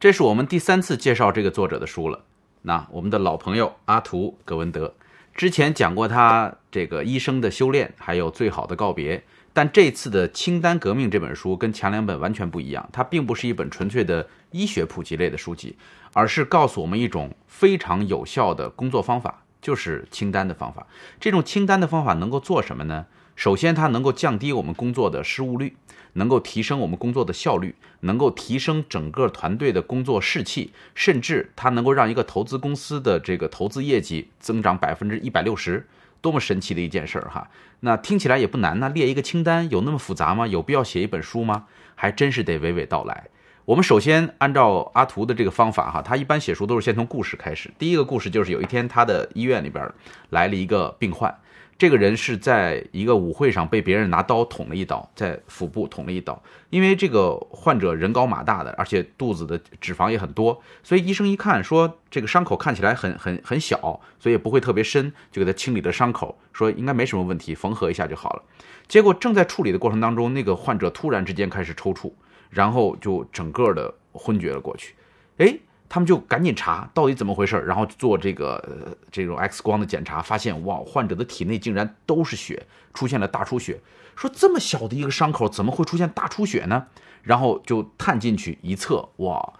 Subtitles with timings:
[0.00, 2.20] 这是我们第三次介绍这个作者的书了。
[2.62, 4.94] 那我们的老朋友阿图·格文德，
[5.34, 9.24] 之前讲过他这个医生的修炼，还有最好的告别。
[9.52, 15.76] 但这次的《清单革命》这本书跟前两本完全不一样，它并不是一本纯粹的医学普及类的书籍，
[16.12, 20.86] 而是告诉我们一种非常有效的工作方法，就是清单的方法。
[21.18, 23.06] 这种清单的方法能够做什么呢？
[23.38, 25.76] 首先，它能够降低我们工作的失误率。
[26.14, 35.86] 能够提升我们工作的效率，能够提升整个团队的工作士气，甚至它能够让一个投资公司的这个投资业绩增长百分之一百六十，
[36.20, 37.48] 多么神奇的一件事儿哈！
[37.80, 40.44] 那听起来也不难呢，列一个清单有那么复杂吗？
[40.48, 41.66] 有必要写一本书吗？
[41.94, 43.28] 还真是得娓娓道来。
[43.66, 47.70] 我们首先按照阿图的这个方法哈，他一般写书都是先从故事开始。
[47.78, 49.88] 第一个故事就是有一天他的医院里边
[50.30, 51.32] 来了一个病患。
[51.78, 56.42] 这个人是在一个舞会上被别人拿刀捅了一刀，在腹部捅了一刀。
[56.70, 63.78] 因为这个患者人高马大的，而且肚子的脂肪也很多，所以医生一看说这个伤口看起来很很很小，
[64.18, 68.42] 所以也不会特别深，就给他清理了伤口，说应该没什么问题，缝合一下就好了。
[68.88, 72.12] 结果正在处理的过程当中，那个患者突然之间开始抽搐，
[72.50, 74.96] 然后就整个的昏厥了过去。
[75.36, 75.56] 哎。
[75.88, 83.80] 他们就赶紧查到底怎么回事然后做这个这种 X 光的检查，发现哇，患者的体内竟然都是血，出现了大出血。
[84.14, 86.86] 说这么小的一个伤口怎么会出现大出血呢？
[87.22, 89.54] 然后就探进去一测，哇，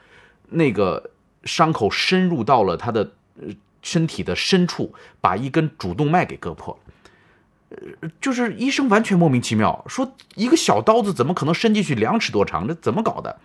[0.51, 1.11] 那个
[1.45, 3.13] 伤口深入到了他的
[3.81, 4.93] 身体的深处，
[5.23, 7.77] 把一根主动脉给割破了。
[8.03, 12.69] 呃，就是医生完全莫名其妙，说一个小刀子怎么可能伸进去两尺多长？
[12.69, 13.39] 这怎么搞的？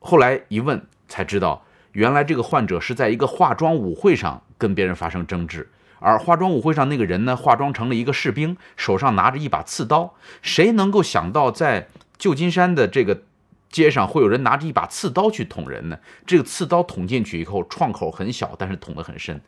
[0.00, 1.62] 后来一问才知道。
[1.96, 5.66] 原来这个患者是在一个化妆舞会上跟别人发生争执，
[5.98, 10.14] 而化妆舞会上那个人呢，化妆成了一个士兵，手上拿着一把刺刀。
[10.42, 13.22] 谁能够想到，在旧金山的这个
[13.70, 15.98] 街上会有人拿着一把刺刀去捅人呢？
[16.26, 19.40] 这个刺刀捅进去以后，创口很小，但是捅得很深，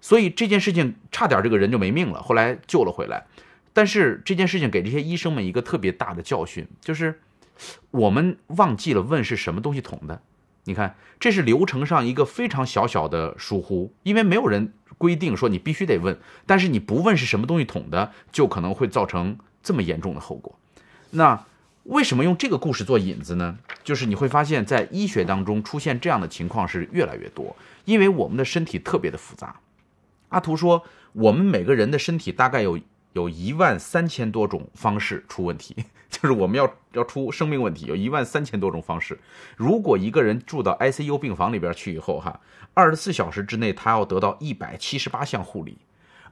[0.00, 2.22] 所以这件事情差点这个人就没命了。
[2.22, 3.26] 后来救了回来，
[3.72, 7.20] 但是这件事情给这些医生们一个特别大的教训，就是
[7.90, 10.22] 我们忘记了问是什么东西捅的。
[10.68, 20.58] 你看，这是流程上一个非常小小的疏忽，因为没有人规定说你必须得问，但是你不问是什么东西捅的，就可能会造成这么严重的后果。
[21.10, 21.46] 那
[21.84, 23.58] 为什么用这个故事做引子呢？
[23.84, 27.54] 就是你会发现在医学当中出现这样的情况是越来越多，
[27.84, 29.60] 因为我们的身体特别的复杂。
[30.30, 32.76] 阿图说，我们每个人的身体大概有
[33.16, 35.74] 有一万三千多种方式出问题。
[36.08, 39.18] 就是我们要要出生命问题，有一万三千多种方式。
[39.56, 42.40] 如果一个人住到 ICU 病房里边去以后，哈，
[42.74, 45.78] 二十四小时之内他要得到一百七十八项护理，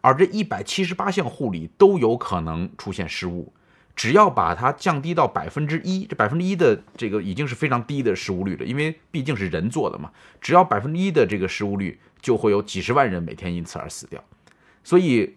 [0.01, 3.53] 而这一百七十八项护理都有可能出现失误。
[3.97, 10.11] 只要把它降低到百分之一，这百分之一的这个已经是非常低的失误率了，因为毕竟是人做的嘛。
[10.41, 14.23] 只要百分之一的这个失误率，就会有几十万人每天因此而死掉。
[14.85, 15.37] 所以。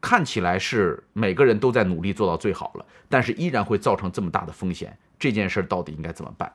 [0.00, 4.96] 看起来是每个人都在努力做到最好了，但是依然会造成这么大的风险。
[5.18, 6.50] 这件事儿到底应该怎么办？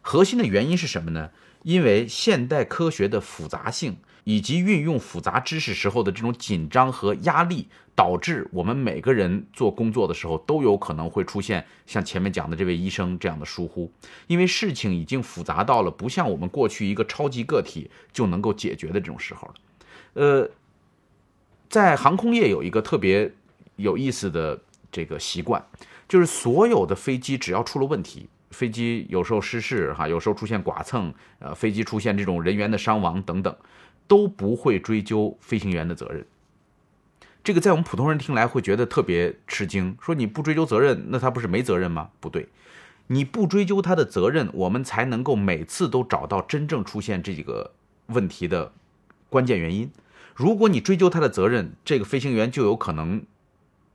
[0.00, 1.30] 核心的原因是什么呢？
[1.62, 13.92] 因为现代科学的复杂性以及运用复杂知识时候的这种紧张和压力，导致我们每个人做工作的时候都有可能会出现像前面讲的这位医生这样的疏忽。
[14.28, 19.54] 因为事情已经复杂到了不像我们过去一个超级个体就能够解决的这种时候了。
[20.14, 20.50] 呃。
[21.68, 23.32] 在航空业有一个特别
[23.76, 24.58] 有意思的
[24.90, 25.64] 这个习惯，
[26.08, 33.54] 就是所有的飞机只要出了问题，飞机有时候失事哈，有时候出现剐蹭，呃，飞机出现这种人员的伤亡等等，
[34.06, 36.24] 都不会追究飞行员的责任。
[37.42, 42.10] 这个在我们普通人听来会觉得特别吃惊，说你不追究责任，那他不是没责任吗？
[42.18, 42.48] 不对，
[43.08, 47.72] 你不追究他的责任，我们才能够每次都找到真正出现这几个
[48.06, 48.72] 问题的
[49.28, 49.90] 关键原因。
[50.36, 53.24] 如果你追究他的责任，这个飞行员就有可能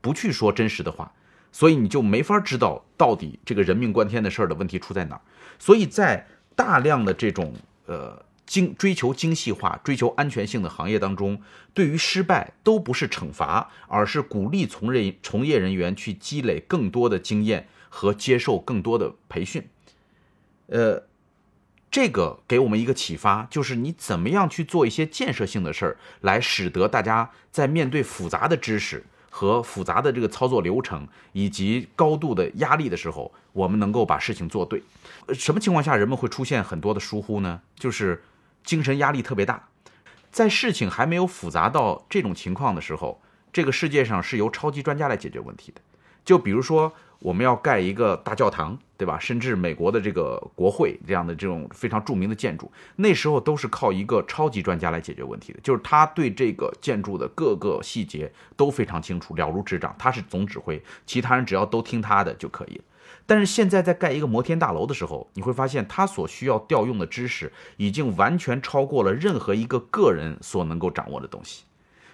[0.02, 1.14] 不去说真实的话，
[1.52, 5.22] 所以你就没法知道到底这个人命关天的事儿的问题出在哪儿。
[5.60, 6.26] 所以在
[6.56, 7.54] 大量的这种
[7.86, 11.40] 呃精追求精细化、追求安全性的行业当中，
[11.76, 19.68] 对于失败都不是惩罚，而是鼓励从业从业人员去积累更多的经验和接受更多的培训，
[20.66, 21.04] 呃。
[21.92, 34.82] 这个给我们一个启发，就是你怎么样去做一些建设性的事儿，来使得大家在面对复杂的知识和复杂的这个操作流程以及高度的压力的时候，我们能够把事情做对。
[35.34, 37.60] 什么情况下人们会出现很多的疏忽呢？
[37.76, 38.24] 就是
[38.64, 39.68] 精神压力特别大，
[40.32, 43.22] 在事情还没有复杂到这种情况的时候，
[43.52, 45.82] 这个世界上是由超级专家来解决问题的。
[46.24, 48.80] 就比如说，我们要盖一个大教堂。
[49.02, 49.18] 对吧？
[49.18, 62.84] 甚至美国的这个国会这样的这种非常著名的建筑，那时候都是靠一个超级专家来解决问题的，就是他对这个建筑的各个细节都非常清楚，了如指掌，他是总指挥，其他人只要都听他的就可以了。
[63.26, 71.64] 但是现在在盖一个摩天大楼的时候，你会发现他所需要调用的知识已经完全超过了任何一个个人所能够掌握的东西。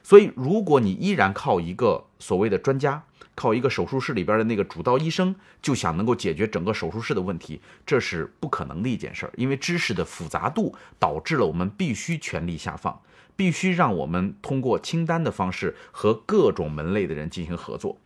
[0.03, 3.03] 所以，如果你依然靠一个所谓的专家，
[3.37, 9.31] 靠一个手术室里边的那个主刀医生，就想能够解决整个手术室的问题，这是不可能的一件事儿。
[9.37, 12.99] 因为知识的复杂度导致了我们必须全力下放，
[13.35, 17.99] 必须让我们通过清单的方式和各种门类的人进行合作。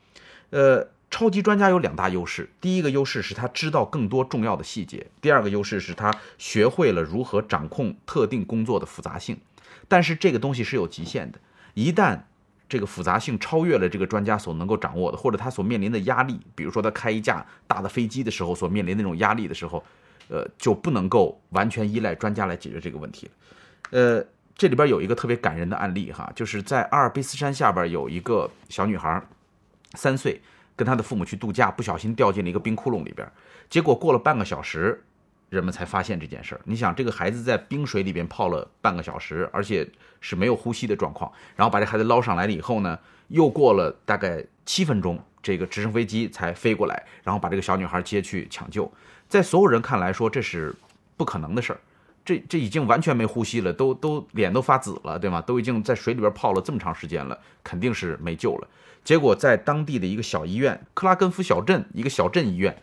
[0.50, 9.40] 呃，超级专家有两大优势：第一个优势是他知道更多重要的细节；第二个优势是他学会了如何掌控特定工作的复杂性。
[9.88, 11.40] 但是这个东西是有极限的。
[11.74, 12.24] 一旦
[12.72, 19.84] 这个复杂性超越了这个专家所能够掌握的，或者他所面临的压力，比如说他开一架大的飞机的时候所面临那种压力的时候，
[20.30, 23.34] 呃，就不能够完全依赖专家来解决这个问题了。
[23.90, 24.26] 呃，
[24.56, 29.22] 这里边有一个特别感人的案例哈，就是在阿尔卑斯山下边有一个小女孩，
[29.96, 30.42] 三岁，
[30.78, 33.30] 跟她的父母去度假，不小心掉进了一个冰窟窿里边，
[33.70, 35.04] 结果过了半个小时。
[35.52, 36.62] 人们才发现这件事儿。
[36.64, 39.86] 你想，这个孩子在冰水里边泡了半个小时，而且
[40.22, 41.30] 是没有呼吸的状况。
[41.58, 48.90] 然后把这孩子捞上来了以后呢，又过了大概七分钟，这个直升飞机才飞过来，然后把这个小女孩接去抢救。
[49.28, 50.74] 在所有人看来说，这是
[51.18, 51.80] 不可能的事儿。
[52.24, 55.42] 这这已经完全没呼吸了，都都脸都发紫了，对吗？
[55.42, 58.68] 都已经在水里边泡了这么长时间了，肯定是没救了。
[59.04, 62.82] 结果在当地的一个小医院，克拉根夫小镇一个小镇医院，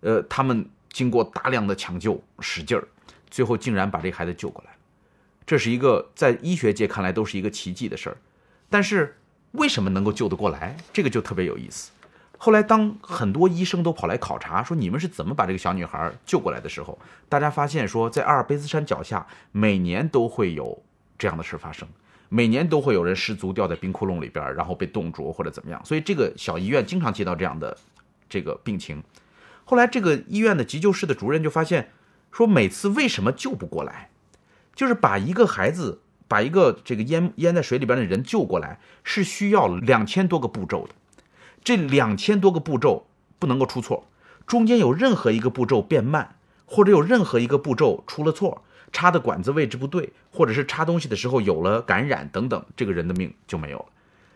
[0.00, 0.68] 呃，他们。
[0.92, 2.86] 经过大量的抢救，使劲儿，
[3.30, 4.76] 最后竟然把这孩子救过来了
[5.46, 8.16] 这是一个在医学界看来都是一个奇迹的事儿。
[8.68, 9.16] 但是
[9.52, 10.76] 为什么能够救得过来？
[10.92, 11.90] 这个就特别有意思。
[12.38, 16.96] 后来当很多医生都跑来考察，说你们是怎么把这个小女孩救过来的时候，
[17.28, 20.80] 大家发现说，在阿尔卑斯山脚下，每年都会有
[21.18, 21.86] 这样的事发生，
[22.28, 25.84] 每年都会有人失足掉在冰窟窿里边，然后被冻住或者怎么样。
[25.84, 27.76] 所以这个小医院经常接到这样的
[28.28, 29.02] 这个病情。
[29.64, 31.90] 后来，这个医院的急救室的主任就发现，
[32.32, 34.10] 说每次为什么救不过来，
[34.74, 40.94] 就是把一个孩子，把一个这个淹淹在水里边的人救过来，是需要两千多个步骤的。
[41.62, 43.06] 这两千多个步骤
[43.38, 44.06] 不能够出错，
[44.46, 53.86] 中间有任何一个步骤变慢，或者有任何一个步骤出了错，插的管子位置不对，或者是插东西的时候有了感染等等，这个人的命就没有了。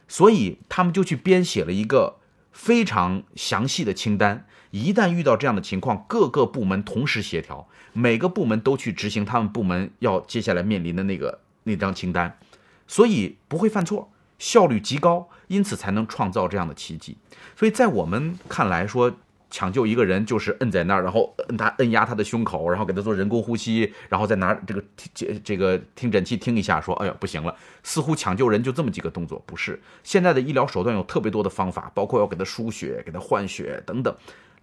[0.07, 2.17] 所以他们就去编写了一个
[2.55, 4.47] 非常详细的清单。
[4.71, 12.39] 一旦遇到这样的情况，各个部门同时协调，每个部门都去执行他们部门要接下来面临的那个那张清单，
[12.87, 17.19] 所以不会犯错，效率极高，因此才能创造这样的奇迹。
[17.55, 19.15] 所以在我们看来说。
[19.55, 27.55] 抢救一个人就是摁在那儿，然后摁他摁压他的胸口，然后给他做人工呼吸，然后再拿这个听这个听诊器听一下，说哎呀不行了，
[27.85, 29.81] 似乎抢救人就这么几个动作，不是？
[30.03, 34.13] 现在的医疗手段有特别多的方法，包括要给他输血、给他换血等等。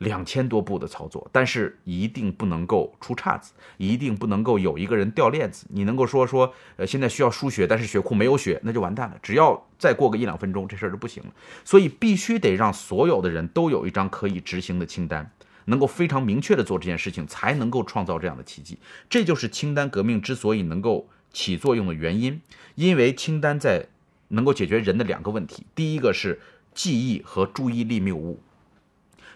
[0.01, 5.67] 两千多步的操作，但是一定不能够出岔子，一定不能够有一个人掉链子。
[5.69, 9.17] 你能够说说，呃，现在需要输血，但是血库没有血，那就完蛋了。
[9.21, 11.29] 只要再过个一两分钟，这事儿就不行了。
[11.63, 15.31] 所以必须得让所有的人都有一张可以执行的清单，
[15.65, 18.79] 能够非常明确的做这件事情，才能够创造这样的奇迹。
[19.07, 22.41] 这就是清单革命之所以能够起作用的原因，
[22.73, 23.85] 因为清单在
[24.29, 26.39] 能够解决人的两个问题，第一个是
[26.73, 28.39] 记忆和注意力谬误。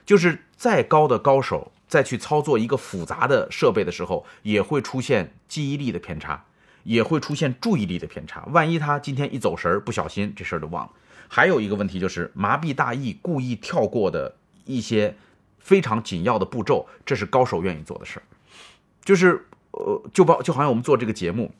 [0.05, 6.45] 就是再高的高手，再去操作一个复杂的设备的时候，也会出现记忆力的偏差，
[6.83, 8.45] 也会出现注意力的偏差。
[8.51, 10.91] 万一他今天一走神儿，不小心这事儿就忘了。
[11.27, 14.35] 还有一个问题就是麻痹大意，故意跳过的
[14.65, 15.15] 一些
[15.59, 18.23] 非常紧要的步骤，这是高手愿意做的事儿。
[19.03, 21.51] 就是呃，就包就好像我们做这个节目，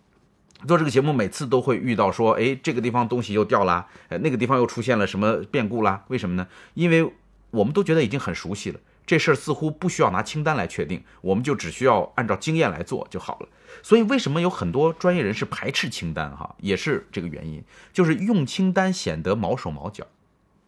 [0.68, 6.04] 做这个节目每次都会遇到说，哎，这个地方东西又掉啦，哎，那个地方又出现了什么变故啦？
[6.08, 6.48] 为什么呢？
[6.75, 7.12] 因为
[7.55, 13.50] 我们都觉得已经很熟悉了，这事儿似乎不需要拿清单来确定，我们就只需要按照经验来做就好了。
[13.83, 16.35] 所以，为什么有很多专业人士排斥清单？
[16.35, 20.05] 哈，也是这个原因，就是用清单显得毛手毛脚，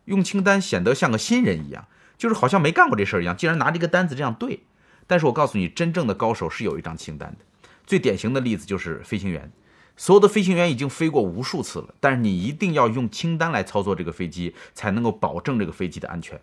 [0.06, 4.62] 用清单显得像个新人一样，就是好像没干过这事儿一样，竟然拿这个单子这样对。
[5.08, 7.46] 但是我告诉你，真正的高手是有一张清单的。
[7.86, 9.50] 最典型的例子就是飞行员，
[9.96, 16.39] 所有的飞行员已经飞过无数次了，但是你一定要用清单来操作这个飞机，才能够保证这个飞机的安全。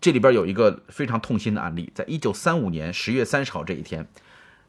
[0.00, 4.06] 这里边有一个非常痛心的案例，在一九三五年十月三十号这一天，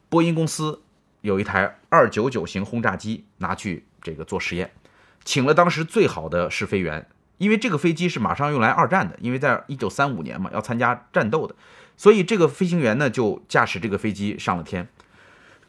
[0.08, 0.80] 波音公司
[1.20, 4.72] 有一台二九九型轰炸机拿去这个做实验，
[5.24, 7.06] 请了当时最好的试飞员，
[7.36, 11.54] 因为这个飞机是马上用来二战的，因为在一九三五年嘛，要参加战斗的，
[11.96, 14.88] 所以这个飞行员呢就驾驶这个飞机上了天。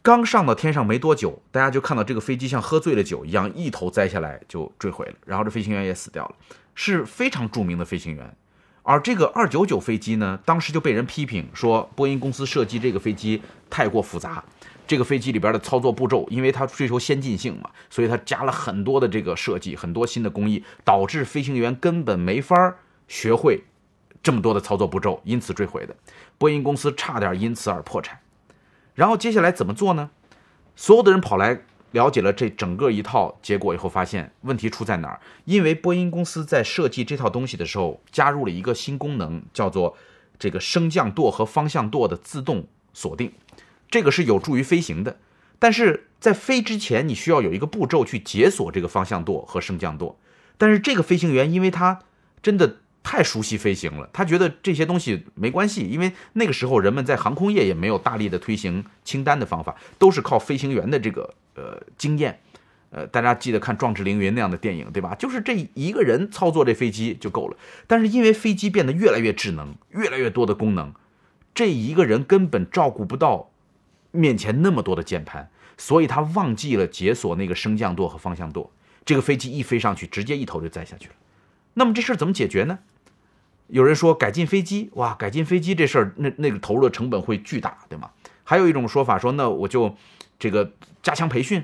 [0.01, 6.35] 刚上到天上没多久，大家就看到这个飞机像喝醉了酒一样，一头栽下来就坠毁了，然后这飞行员也死掉了，
[6.73, 8.33] 是非常著名的飞行员。
[8.89, 14.43] 而这个二九九飞机呢，当时就被人批评说，波音公司设计这个飞机太过复杂，
[14.87, 22.77] 这个飞机里边的操作步骤，因为它追求先进性嘛，所以它加了很多的这个设计，很多新的工艺，导致飞行员根本没法
[23.07, 23.63] 学会
[24.23, 25.95] 这么多的操作步骤，因此坠毁的。
[26.39, 28.17] 波音公司差点因此而破产。
[28.95, 30.09] 然后接下来怎么做呢？
[30.75, 31.61] 所有的人跑来。
[31.91, 35.19] 了解了这整个一套结果以后，发现问题出在哪儿？
[35.45, 39.97] 因为波音公司在设计这套东西的时候，加入了一个新功能，叫做
[40.37, 43.31] 这个升降舵和方向舵的自动锁定。
[43.89, 45.17] 这个是有助于飞行的，
[45.57, 50.19] 但是在飞之前，你需要有一个步骤去解锁这个方向舵和升降舵。
[50.57, 51.99] 但是这个飞行员，因为他
[52.41, 52.77] 真的。
[53.11, 62.39] 太熟悉飞行了，他觉得这些东西没关系，因为那个时候人们在航空业也没有大力的推行清单的方法，都是靠飞行员的这个呃经验。
[62.91, 65.15] 呃，大家记得看《壮志凌云》那样的电影，对吧？
[65.15, 67.57] 就是这一个人操作这飞机就够了。
[67.87, 70.93] 但是因为飞机变得越来越智能，越来越多的功能，
[71.55, 73.49] 这一个人根本照顾不到
[74.11, 75.49] 面前那么多的键盘，
[75.79, 78.71] 所以他忘记了解锁那个升降舵和方向舵。
[79.03, 81.15] 这个飞机一飞上去，直接一头就栽下去了。
[81.73, 82.77] 那么这事儿怎么解决呢？
[83.69, 88.09] 有人说改进飞机，哇，改进飞机这事儿，那那个投入的成本会巨大，对吗？
[88.43, 89.95] 还有一种说法说，那我就
[90.37, 90.71] 这个
[91.01, 91.63] 加强培训。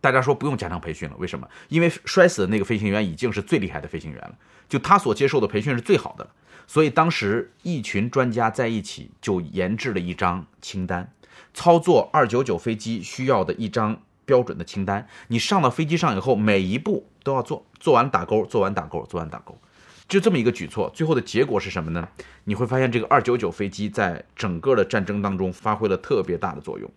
[0.00, 1.48] 大家说不用加强培训了，为什么？
[1.70, 4.34] 因为摔死的那个飞行员已经是最厉害的飞行员了，
[4.68, 6.28] 就他所接受的培训是最好的。
[6.66, 11.10] 所以当时一群专家在一起就研制了一张清单，
[11.54, 15.08] 操作二九九飞机需要的一张标准的清单。
[15.28, 19.58] 你上到飞机上以后，每一步都要做，做完打勾，做完打勾，做完打勾。
[20.06, 22.06] 就这么一个举措，最后的结果是什么呢？
[22.44, 26.88] 你会发现这个二九九飞机在整个的战争当中发挥了特别大的作用。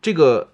[0.00, 0.48] 这个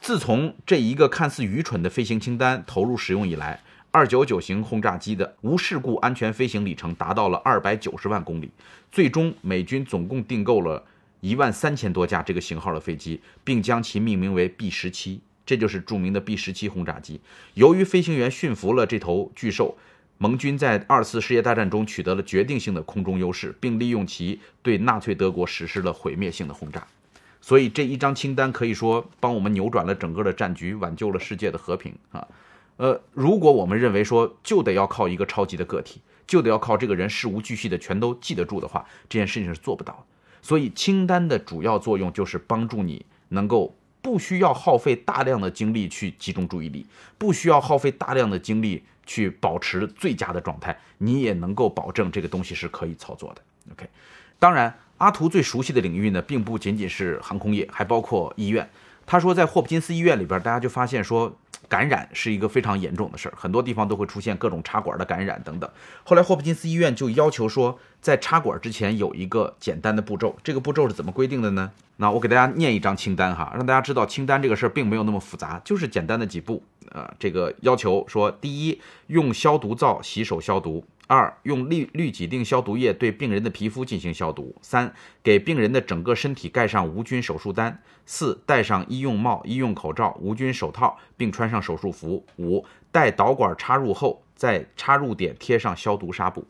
[0.00, 8.50] 自从这一个看似愚蠢的飞行清单投入使用以来，二九九型轰炸机的无事故安全飞行里程达到了二百九十万公里。
[8.90, 10.84] 最终，美军总共订购了
[11.20, 17.20] 一万三千多架这个型号的飞机，并将其命名为 B 十七，这就是著名的 B 十七轰炸机。
[17.54, 19.78] 由于飞行员驯服了这头巨兽。
[20.18, 26.84] 盟军在二次世界大战中取得了决定性的空中优势，并利用其对纳粹德国实施了毁灭性的轰炸。
[27.40, 32.26] 所以这一张清单可以说帮我们扭转了整个的战局，挽救了世界的和平啊。
[32.78, 40.04] 呃，如果我们认为说就得要靠一个超级的个体，就得要靠这个人事无巨细的全都记得住的话，这件事情是做不到。
[40.42, 43.72] 所以清单的主要作用就是帮助你能够
[44.02, 48.82] 不需要耗费大量的精力去集中注意力，不需要耗费大量的精力。
[49.08, 53.42] 去保持最佳的状态，你也能够保证这个东西是可以操作的。
[53.72, 53.88] OK，
[54.38, 58.68] 当然，阿图最熟悉的领域呢，并不仅仅是航空业，还包括医院。
[59.06, 61.34] 他说，在霍普金斯医院里边，大家就发现说，
[61.70, 65.70] 感染是一个非常严重的事儿，很多地方都会出现各种插管的感染等等。
[66.04, 70.36] 后来，霍普金斯医院就要求说，在插管之前有一个简单的步骤。
[70.42, 71.70] 这个步骤是怎么规定的呢？
[71.96, 76.62] 那我给大家念一张清单哈，让大家知道清单这个事儿并没有那么复杂，就是简单的几步。
[76.92, 80.84] 呃，这个要求说，第一，用消毒皂洗手消毒。
[81.08, 84.54] 二用氯氯己定消毒液对病人的皮肤进行消毒。
[84.60, 87.80] 三给病人的整个身体盖上无菌手术单。
[88.04, 92.24] 四戴上医用帽、医用口罩、无菌手套，并穿上手术服。
[92.36, 96.46] 五待导管插入后，在插入点贴上消毒纱布。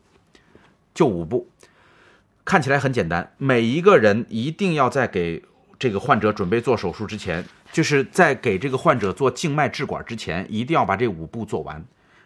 [0.99, 1.49] 就五步，
[2.45, 3.33] 看起来很简单。
[3.39, 5.45] 每一个人一定要在给
[5.79, 11.85] 这个患者准备做手术之前，就是在给这个患者做静脉置管之前，一定要把这五步做完。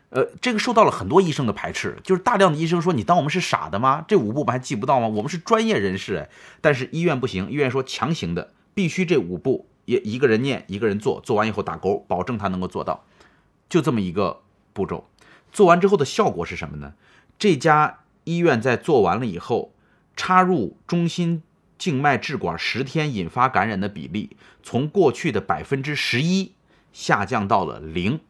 [0.08, 4.06] 呃，这个受到了很多医生的排斥，就是大量的医生说：“你当我们是傻的吗？
[4.08, 5.06] 这五步我们还记不到吗？
[5.06, 6.30] 我们是专业人士。”哎，
[6.62, 13.04] 但是医院不行，医院说强行的，必须这五步也一个人念，一个人做，做完以后打勾，保证他能够做到。
[13.68, 14.40] 就这么一个
[14.72, 15.10] 步骤，
[15.52, 16.94] 做完之后的效果是什么呢？
[17.38, 19.72] 这家医院在做完了以后，
[20.16, 21.42] 插入中心
[21.78, 26.52] 静脉置管十天引发感染的比例，从过去的百分之十一
[26.92, 28.20] 下降到了零。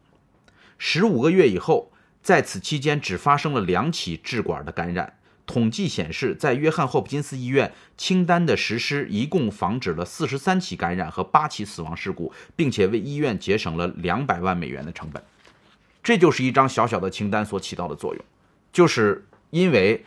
[0.77, 5.17] 十五个月以后，在此期间只发生了两起置管的感染。
[5.45, 15.21] 统计显示，在约翰霍普金斯医院清单的实施，一共防止了四十三起感染和八起死亡事故，并且为医院节省了两百万美元的成本。
[16.01, 18.25] 这就是一张小小的清单所起到的作用，
[18.71, 20.03] 就是因为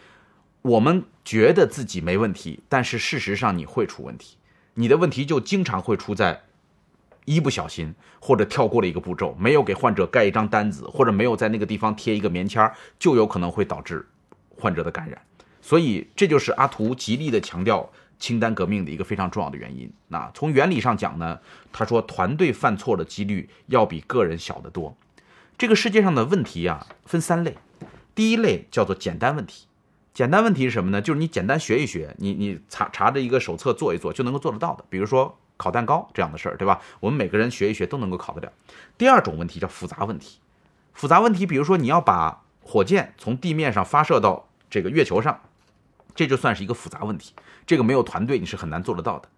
[0.62, 4.37] 我们觉得自己没问题，但是事实上你会出问题，
[4.75, 6.43] 你的问题就经常会出在
[7.26, 14.05] 一不小心或者跳过了一个步骤，没有给患者盖一张单子，或者没有在那个地方贴一个棉签儿，就有可能会导致
[14.57, 15.23] 患者的感染。
[15.62, 17.88] 所以这就是阿图极力的强调
[18.19, 19.88] 清单革命的一个非常重要的原因。
[20.09, 21.38] 那从原理上讲呢，
[21.73, 24.97] 他说团队犯错的几率要比个人小得多。
[25.57, 27.57] 这个世界上的问题啊，分三类，
[28.16, 29.66] 第一类叫做简单问题。
[30.14, 31.02] 简单问题是什么呢？
[31.02, 34.82] 就是你简单学一学，你你查查着一个手册做一做就能够做得到的。
[34.88, 36.80] 比如说烤蛋糕这样的事儿，对吧？
[37.00, 38.52] 我们每个人学一学都能够烤得了。
[38.96, 40.38] 第二种问题叫复杂问题，
[40.94, 45.38] 复杂问题，比如说你要把火箭从地面上发射到这个月球上，
[46.14, 47.35] 这就算是一个复杂问题。
[47.66, 49.28] 这个没有团队你是很难做得到的。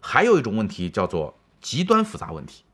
[0.00, 2.64] 还有一种问题叫做极端复杂问题，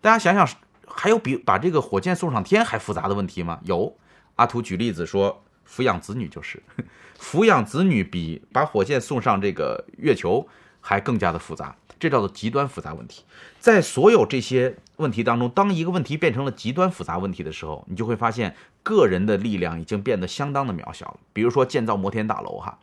[0.00, 0.48] 大家想想，
[0.86, 3.58] 还有比把这个火箭送上天还复杂的问题吗？
[3.64, 3.96] 有。
[4.36, 5.42] 阿图举例子说。
[5.64, 6.62] 抚养子女就是，
[7.18, 10.46] 抚养子女比把火箭送上这个月球
[10.82, 13.24] 还更加的复杂，这叫做极端复杂问题。
[13.58, 21.20] 在所有这些问题当中，当一个问题变成了极端复杂问题的时候，你就会发现个人的力量已经变得相当的渺小了。
[21.32, 22.78] 比如说建造摩天大楼，哈，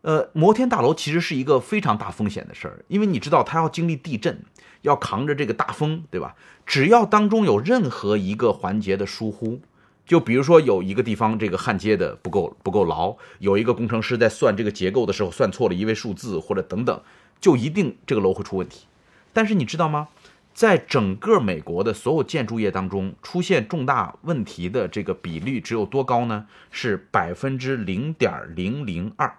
[0.00, 4.42] 呃，摩天大楼其实是一个非常大风险的事儿，因为你知道它要经历地震，
[4.82, 6.34] 要扛着这个大风，对吧？
[6.66, 9.60] 只要当中有任何一个环节的疏忽，
[10.08, 17.00] 就比如说有一个地方这个焊接的不够不够牢，有一个工程师在算这个结构的时候算错了一位数字，或者等等，
[17.38, 18.86] 就一定这个楼会出问题。
[19.34, 20.08] 但是你知道吗？
[20.54, 26.46] 在整个美国的所有建筑业当中，出现重大问题的这个比率只有多高呢？
[26.70, 29.36] 是百分之零点零零二，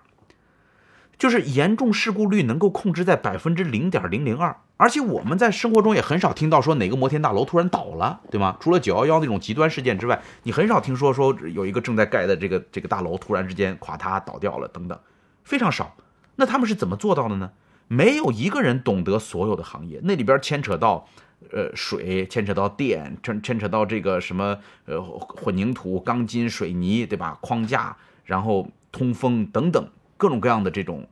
[1.17, 4.55] 就是严重事故率能够控制在百分之零点零零二。
[4.79, 8.55] 而且我们在生活中也很少听到说哪个摩天大楼突然倒了，对吗？
[8.61, 14.97] 除了九幺幺那种极端事件之外，你很少听说说有一个正在盖的这个这个大楼突然之间垮塌倒掉了等等，
[15.43, 15.93] 非常少。
[16.37, 17.51] 那他们是怎么做到的呢？
[17.89, 21.05] 没有一个人懂得所有的行业，那里边牵扯到
[21.51, 27.37] 呃水，牵扯到电，牵牵扯到这个什么呃混凝土、钢筋、水泥，对吧？
[27.41, 31.05] 框架，然后通风等等各种各样的这种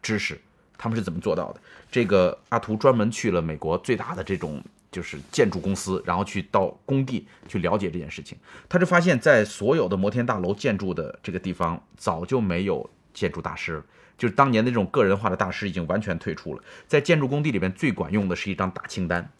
[0.00, 0.40] 知识。
[0.82, 1.60] 他们是怎么做到的？
[1.90, 8.38] 这个阿图专门去了美国最大的这种就是建筑公司，然后去到工地去了解这件事情。
[8.66, 13.84] 他就发现，在所有的摩天大楼建筑的这个地方，早就没有建筑大师了，
[14.16, 16.62] 就是当年的这种个人化的大师已经完全退出了。
[16.88, 19.30] 在建筑工地里边，最管用的是一张大清单，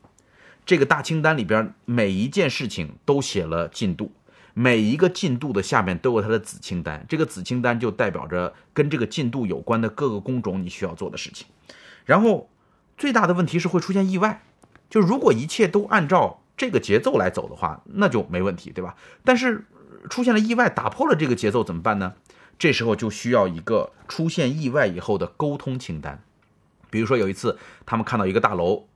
[0.67, 4.12] 这个大清单里边每一件事情都写了进度。
[4.55, 11.47] 每一个进度的下面都有它的子清单，这个子清单就代表着跟这个进度有关的各个工种你需要做的事情。
[12.05, 12.49] 然后
[12.97, 14.43] 最大的问题是会出现意外，
[14.89, 18.97] 就如果一切都按照这个节奏来走的话，那就没问题，对吧？
[19.25, 19.65] 但是
[20.09, 22.15] 出现了意外，打破了这个节奏怎么办呢？
[22.59, 26.23] 这时候就需要一个出现意外以后的沟通清单。
[26.91, 28.87] 比如说有一次，他们看到一个大楼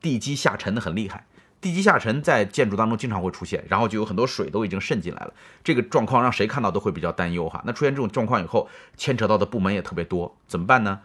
[0.00, 1.26] 地基下沉的很厉害。
[1.64, 5.32] 地基下沉在建筑当中经常会出现，然后就有很多水都已经渗进来了。
[5.62, 7.62] 这个状况让谁看到都会比较担忧哈。
[7.64, 11.00] 那出现这种状况以后，牵扯到的部门也特别多，怎么办呢？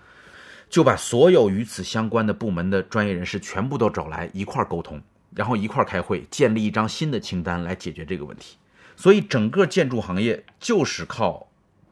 [0.69, 5.01] 就把所有与此相关的部门的专业人士全部都找来一块儿沟通，
[5.33, 8.57] 然后一块儿开会，建立一张新的清单来解决这个问题。
[8.97, 11.47] 所以整个建筑行业就是靠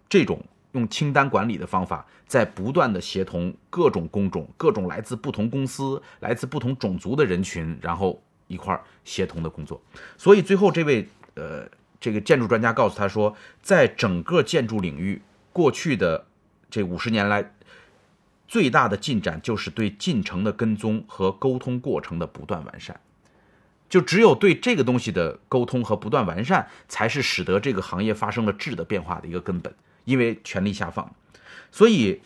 [0.10, 8.21] 这种用清单管理的方法，在不断的协同各种工种、各种来自不同公司、来自不同种族的人群，然后。
[8.47, 9.81] 一块协同的工作，
[10.17, 11.67] 所以最后这位呃
[11.99, 16.25] 这个建筑专家告诉他说，在整个建筑领域，过去的
[16.69, 17.53] 这五十年来，
[18.47, 22.99] 最大的进展就是对进程的跟踪和沟通过程的不断完善。
[23.89, 29.73] 就只有对这个东西的沟通和不断完善，才是使得这个行业发生了质的变化的一个根本。
[30.05, 31.13] 因为权力下放，
[31.71, 32.21] 所以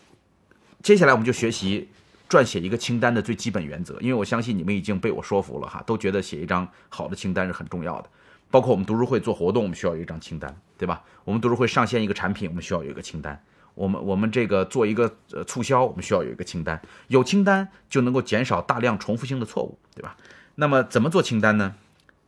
[0.84, 1.90] 接下来我们就学习。
[2.32, 8.10] 撰写一个清单的最基本原则，因为我相信你们已经被我说服了哈，都觉得写一张好的清单是很重要的。
[8.50, 11.04] 包括我们读书会做活动，我们需要有一张清单，对吧？
[11.26, 13.44] 我们读书会上线一个产品，我们需要有一个清单。
[13.74, 16.82] 我们我们这个做一个呃促销，我们需要有一个清单。
[17.10, 20.16] 有清单就能够减少大量重复性的错误，对吧？
[20.56, 21.76] 那么怎么做清单呢？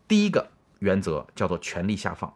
[0.05, 2.33] 第一个原则叫做权力下放。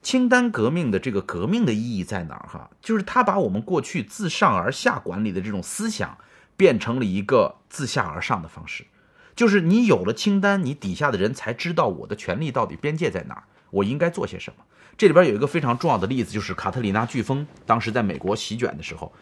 [0.00, 2.70] 清单革命的这个革命的意义在哪儿哈？
[2.80, 6.16] 就是它把我们过去自上而下管理的这种思想。
[6.56, 8.86] 变成了一个自下而上的方式，
[9.34, 14.64] 就是你有了清单，你底下的人才知道我的权利到底边界在哪儿，我应该做些什么。
[14.96, 19.12] 这里边有一个非常重要的例子，就是卡特里娜飓风当时在美国席卷的时候，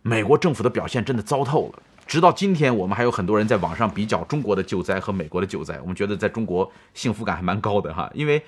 [0.00, 1.82] 美国政府的表现真的糟透了。
[2.06, 8.42] 直到今天，我们还有很多人在网上比较中国的救灾和美国的救灾，我们觉得在中国幸福感还蛮高的哈，因为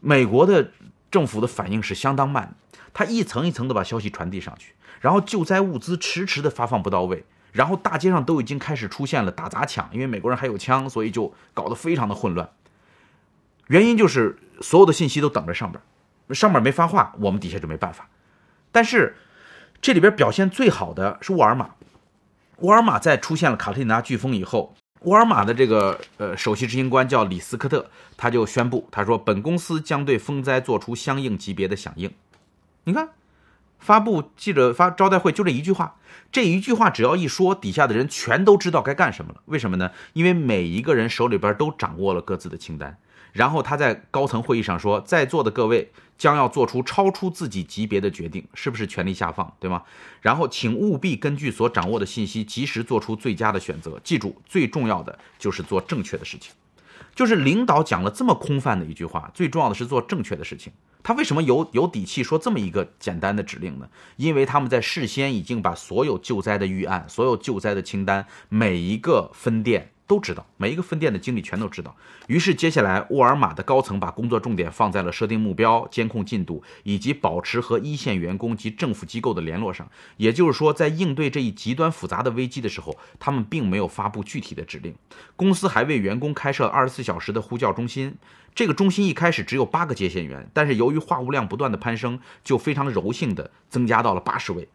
[0.00, 0.70] 美国的
[1.10, 2.54] 政府的反应是相当慢，
[2.94, 7.24] 它一层一层的把消息传递上去，然后救灾物资迟迟的发放不到位。
[7.56, 12.50] 然后大街上都已经开始出现了打砸抢，因为美国人还有枪，所以就搞得非常的混乱。
[13.68, 15.82] 原因就是所有的信息都等着上边，
[16.34, 18.08] 上面没发话，我们底下就没办法。
[18.70, 19.16] 但是
[19.80, 21.70] 这里边表现最好的是沃尔玛，
[22.58, 32.12] 沃尔玛在出现了卡特里娜飓风以后，沃尔玛的这个呃首席执行官叫李斯科特，他就宣布，他说本公司将对风灾做出相应级别的响应。
[32.84, 33.08] 你看，
[33.78, 35.96] 发布记者发招待会就这一句话，
[36.36, 39.40] 这一句话只要一说，底下的人全都知道该干什么了。
[39.46, 39.90] 为什么呢？
[40.12, 42.98] 因为每一个人手里边都掌握了各自的清单。
[43.32, 49.82] 然后他在高层会议上说，在座的各位将要做出超出自己级别的决定，是不是权力下放，对吗？
[50.20, 53.98] 然后请务必根据所掌握的信息，及时做出最佳的选择。
[54.04, 56.52] 记住，最重要的就是做正确的事情。
[57.14, 60.72] 就是领导讲了这么空泛的一句话，最重要的是做正确的事情。
[61.02, 63.88] 他为什么有有底气说这么一个简单的指令呢？
[64.16, 69.92] 因为他们在事先已经把所有救灾的预案、所有救灾的清单，每一个分店。
[70.06, 71.94] 都知道，每一个分店的经理全都知道。
[72.28, 79.88] 于是，接下来沃尔玛的高层把工作重点放在了设定目标、监控进度以及保持和一线员工及政府机构的联络上。
[80.16, 84.94] 也就是说，在应对这一极端复杂的危机的时候，他们并没有发布具体的指令。
[85.34, 88.16] 公司还为员工开设二十四小时的呼叫中心。
[88.54, 94.66] 这个中心一开始只有八个接线员，但是由于话务量不断的攀升，就非常柔性的增加到了八十位。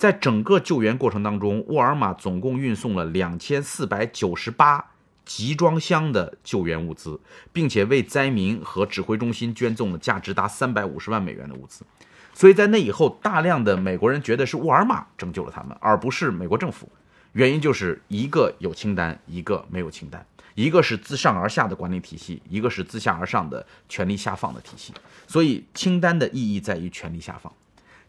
[0.00, 4.92] 在整个救援过程当中，沃尔玛总共运送了两千四百九十八
[5.26, 7.20] 集装箱的救援物资，
[7.52, 11.84] 并且为灾民和指挥中心捐赠了价值达三百五十万美元的物资。
[12.32, 16.90] 所以在那以后，大量的美国人觉得是沃尔玛拯救了他们，而不是美国政府。
[17.32, 20.22] 原因就是一个有清单，一个没有清单；
[20.54, 24.94] 一个是自上而下的管理体系，一个是自下而上的权力下放的体系。
[25.26, 27.52] 所以，清单的意义在于权力下放。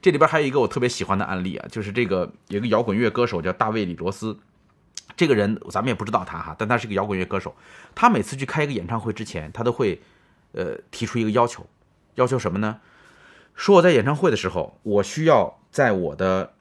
[0.01, 4.35] 这里边还有一个我特别喜欢的案例啊，就是这个有个摇滚乐歌手叫大卫·李罗斯，
[5.15, 7.55] 这个人咱们也不知道他哈，但他是个摇滚乐歌手。
[7.93, 10.01] 他每次去开一个演唱会之前，他都会，
[10.53, 11.67] 呃，提出一个要求，
[12.15, 12.79] 要求什么呢？
[13.53, 16.53] 说我在演唱会的时候，我需要在我的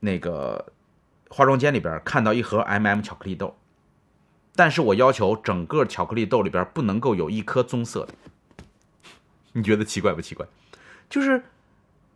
[0.00, 0.72] 那个
[1.28, 3.56] 化妆间里边看到一盒 M&M 巧克力豆，
[4.56, 8.14] 但是我要求整个巧克力豆里边不能够有一颗棕色的。
[9.52, 10.44] 你觉得奇怪不奇怪？
[11.08, 11.44] 就是。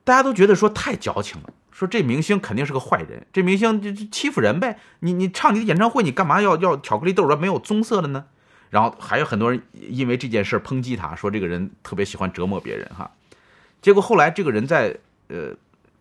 [0.05, 4.79] 大家都觉得说太矫情了，说这明星肯定是个坏人，这明星就就欺负人呗。
[5.01, 8.27] 你你唱你的演唱会，你干嘛要要巧克力豆儿没有棕色的呢？
[8.69, 13.11] 然后还有很多人因为这件事抨击他，说这个人特别喜欢折磨别人哈。
[13.81, 14.95] 结果后来这个人在
[15.29, 15.55] 呃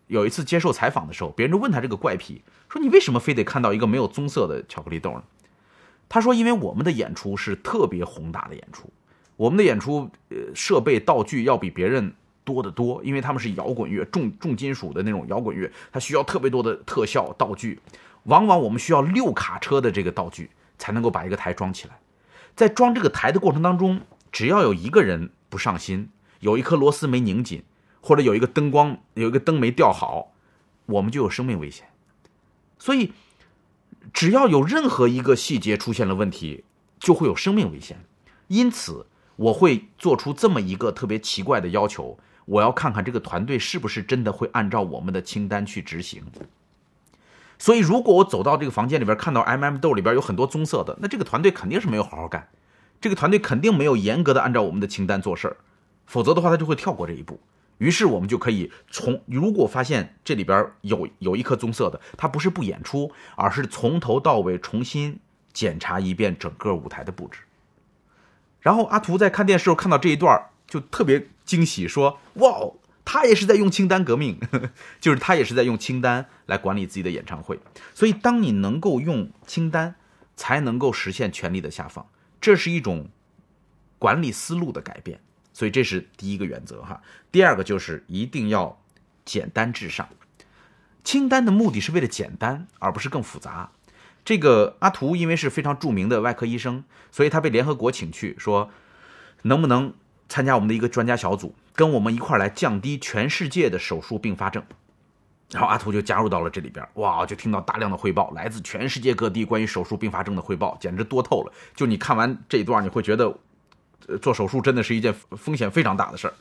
[0.08, 5.22] 有一次接受采访的时候，别人就问他这个怪癖，说你为什么非得看到一个没有棕色的巧克力豆呢？
[6.10, 8.92] 他说因为我们的演出是特别宏大的演出，
[9.36, 12.12] 我们的演出呃设备道具要比别人。
[12.44, 17.80] 多得多，因为他们是摇滚乐，重重金属的那种摇滚乐，它需要特别多的特效道具，
[18.24, 21.98] 往往我们需要六卡车的这个道具才能够把一个台装起来。
[22.54, 27.62] 在装这个台的过程当中，只要有一个人不上心，有一颗螺丝没拧紧，
[28.00, 30.32] 或者有一个灯光有一个灯没吊好，
[30.86, 31.88] 我们就有生命危险。
[32.78, 33.12] 所以，
[34.12, 36.64] 只要有任何一个细节出现了问题，
[37.00, 38.04] 就会有生命危险。
[38.48, 42.18] 因此，我会做出这么一个特别奇怪的要求。
[42.44, 46.22] 我要看看这个团队是不是真的会按照我们的清单去执行。
[47.58, 52.48] 所以，如果我走到这个房间里边，看到 M&M 豆里边有很多棕色的，那这个团队肯定是没有好好干，
[53.00, 55.56] 这个团队肯定没有严格的按照我们的清单做事儿，
[56.04, 57.40] 否则的话，他就会跳过这一步。
[57.78, 65.20] 于是，我们就可以从如果发现这里边有有一颗棕色的，他不是不演出，而是从头到尾重新
[65.52, 67.40] 检查一遍整个舞台的布置。
[68.60, 72.72] 然后，阿图在看电视时候看到这一段就特别惊喜，说：“哇，
[73.04, 74.40] 他也是在用清单革命，
[74.98, 77.60] 就是他也是在用清单来管理自己的演唱会。
[77.94, 79.94] 所以，当你能够用清单，
[80.36, 82.06] 才能够实现权力的下放，
[82.40, 83.08] 这是一种
[83.98, 85.20] 管理思路的改变。
[85.52, 87.02] 所以，这是第一个原则哈。
[87.30, 88.80] 第二个就是一定要
[89.24, 90.08] 简单至上，
[91.04, 93.70] 清单的目的是为了简单，而不是更复杂。
[94.24, 98.70] 这个阿图因为是非常著名的外科医生，所以他被联合国请去，说
[99.42, 99.92] 能不能。”
[100.28, 104.62] 参加我们的一个专家小组，跟我们一块来降低全世界的手术并发症。
[105.50, 111.52] 然后阿图就加入到了这里边，哇，就听到大量的汇报，来自全世界各地关于手术并发症的汇报，简直多透了。
[111.76, 113.32] 就你看完这一段，你会觉得，
[114.20, 116.34] 做手术真的是一件风险非常大的事儿。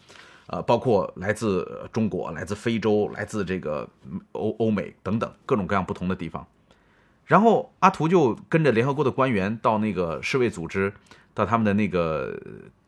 [0.47, 3.87] 呃，包括来自中国、来自非洲、来自这个
[4.31, 6.45] 欧欧美等等各种各样不同的地方。
[7.25, 10.93] 然后阿图就跟着联合国的官员到那个世卫组织，
[11.33, 12.39] 到他们的那个。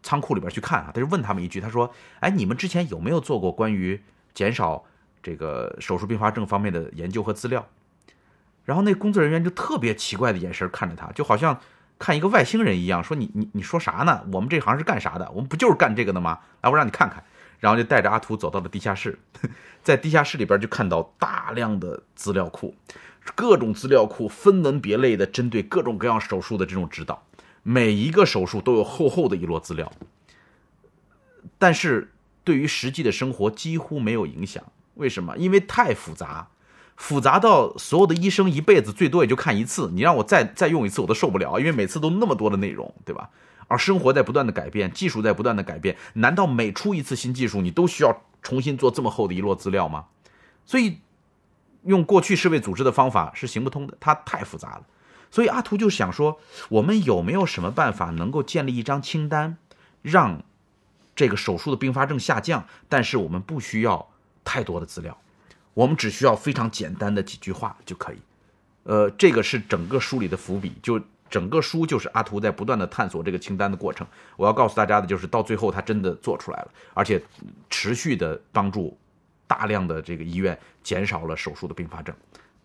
[0.06, 4.00] 仓库里边去看啊，他就问他们一句，他说：“哎，你们之前有没有做过关于
[4.36, 4.84] 减少
[5.24, 7.67] 这个手术并发症方面的研究和资料？”
[8.65, 11.60] 然后那工作人员就特别奇怪的眼神看着他，就好像
[11.98, 14.24] 看一个外星人一样，说你你你说啥呢？
[14.32, 15.28] 我们这行是干啥的？
[15.32, 16.38] 我们不就是干这个的吗？
[16.62, 17.24] 来，我让你看看。
[17.60, 19.17] 然后就带着阿图走到了地下室，
[19.82, 22.76] 在地下室里边就看到大量的资料库，
[23.34, 27.24] 各种资料库分门别类的针对各种各样手术的这种指导，
[27.64, 29.92] 每一个手术都有厚厚的一摞资料，
[31.58, 34.64] 但是对于实际的生活几乎没有影响。
[34.96, 35.36] 为什么？
[35.38, 36.48] 因为太复杂，
[36.96, 43.30] 复杂到所有的医生一辈子最多也就看一次，你让我再再用一次我都受不了，因为每次都那么多的内容，对吧？
[43.68, 50.06] 而生活在不断的改变，技术在不断的改变，难道每出一次新技术，你都需要重新做这么厚的一摞资料吗？
[50.68, 51.00] 所以，
[51.86, 54.84] 用过去世卫组织的方法是行不通的，它太复杂了。
[55.32, 59.58] 所以阿图就想说，我们有没有什么办法能够建立一张清单，
[60.02, 60.43] 让
[61.15, 62.67] 这个手术的并发症下降？
[62.89, 64.10] 但是我们不需要
[64.43, 65.17] 太多的资料，
[65.74, 68.17] 我们只需要非常简单的几句话就可以。
[68.84, 71.02] 呃，这个是整个书里的伏笔，就。
[71.28, 74.06] 整个书就是阿图在不断的探索这个清单的过程。
[74.38, 77.21] 我要告诉大家的就是，到最后他真的做出来了，而且
[77.67, 78.95] 持续的帮助
[79.56, 82.13] 大量的这个医院减少了手术的并发症。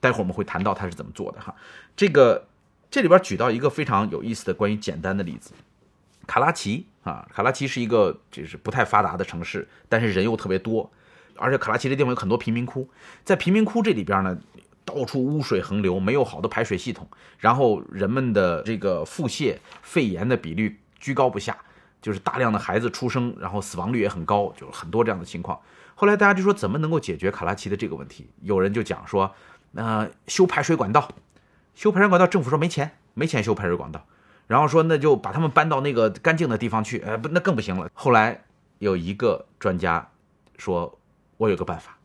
[0.00, 1.54] 待会儿我们会谈到他是怎么做的哈。
[1.94, 2.46] 这个
[2.90, 5.52] 这里边举到一个非常有意思的关于简单的例子：
[6.26, 10.90] 卡拉奇啊，卡拉奇是一个就是不太发达的城市，但是人又特别多，
[11.36, 12.88] 而且卡拉奇这地方有很多贫民窟，
[13.24, 14.36] 在贫民窟这里边呢。
[14.82, 17.06] 到处污水横流，没有好的排水系统，
[17.38, 21.56] 然后人们的这个腹泻、肺炎的比率居高不下，
[22.02, 25.56] 就是大量的孩子出生，然后死亡率也很高，就是很多这样的情况。
[26.00, 28.30] 后来大家就说，怎么能够解决卡拉奇的这个问题？
[28.40, 29.34] 有人就讲说，
[29.74, 31.06] 呃，修排水管道，
[31.74, 34.02] 修排水管道，政府说没钱，没钱修排水管道，
[34.46, 37.90] 然后说那就把他们搬到那个干净的地方去，呃，不，那更不行了。
[37.92, 38.42] 后来
[38.78, 40.10] 有一个专家
[40.56, 40.98] 说，
[41.36, 41.98] 我有个办法，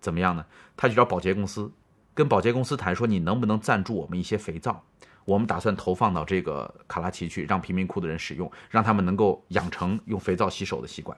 [0.00, 0.44] 怎么样呢？
[0.76, 1.70] 他去找保洁公司。
[2.14, 4.82] 跟保洁公司谈说，你能不能赞助我们一些肥皂？
[5.24, 11.16] 我们打算投放到这个卡拉奇去，让贫民窟的人使用，让他们能够养成用肥皂洗手的习惯。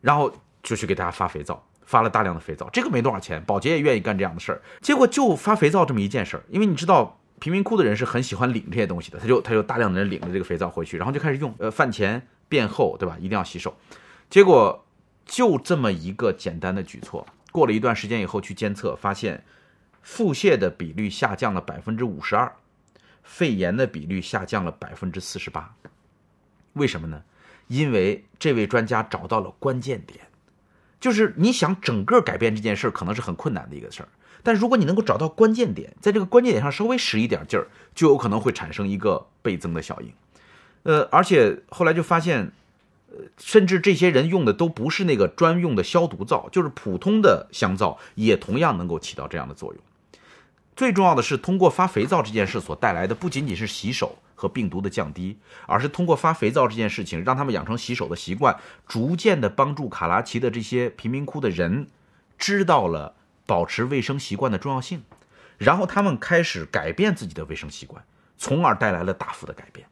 [0.00, 0.32] 然后
[0.66, 2.68] 就去给大家发肥皂，发了大量的肥皂。
[2.70, 4.60] 这个没多少钱，保洁也愿意干这样的事儿。
[4.82, 11.54] 结果就发肥皂这么一件事儿，因为你知道贫民窟的人是很喜欢领这些东西的，他就他就大量的人领着这个肥皂回去，然后就开始用。
[11.58, 13.16] 呃，饭前便后，对吧？
[13.18, 13.74] 一定要洗手。
[14.28, 14.84] 结果
[15.24, 19.42] 就这么一个简单的举措，过了一段时间以后去监测，发现。
[20.08, 22.54] 腹泻的比率下降了百分之五十二，
[23.24, 25.74] 肺炎的比率下降了百分之四十八。
[26.74, 27.20] 为什么呢？
[27.66, 30.20] 因为这位专家找到了关键点，
[31.00, 34.08] 就是你想整个改变这件事儿可能是很困难的一个事儿，
[34.42, 40.12] 但如果你能够找到关键点，在这个关键点上稍微使一点劲儿，就有可能会产生一个倍增的效应。
[40.82, 42.52] 呃，而且后来就发现。
[43.08, 49.82] 呃甚至这些人用的都不是那个专用的消毒皂，就是普通的香皂，也同样能够起到这样的作用。
[50.74, 61.88] 最重要的是，通过发肥皂这件事所带来的，不仅仅是洗手和病毒的降低，而是通过发肥皂这件事情，让他们养成洗手的习惯，逐渐的帮助卡拉奇的这些贫民窟的人
[62.38, 65.02] 知道了保持卫生习惯的重要性，
[65.58, 68.04] 然后他们开始改变自己的卫生习惯，
[68.38, 69.88] 从而带来了大幅的改变。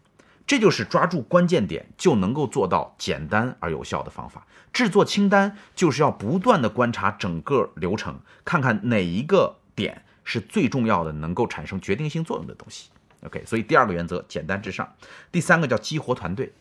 [0.46, 4.46] 这就是抓住关键点就能够做到简单而有效的方法。
[4.74, 12.90] 制作清单就是要不断的观察整个流程，看看哪一个点是最重要的，能够产生决定性作用的东西。
[13.24, 14.94] OK，所以第二个原则简单至上。
[15.32, 16.52] 第三个叫激活团队。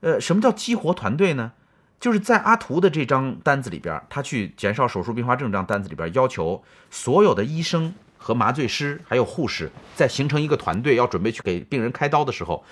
[0.00, 1.52] 呃，什么叫激活团队呢？
[1.98, 7.94] 就是在阿图的这张单子里边，他去减少手术并发症这张单子里边，要求所有的医生。
[8.22, 12.62] 和麻醉师还有护士在形成一个团队，要准备去给病人开刀的时候，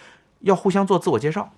[0.41, 1.51] 要互相做自我介绍。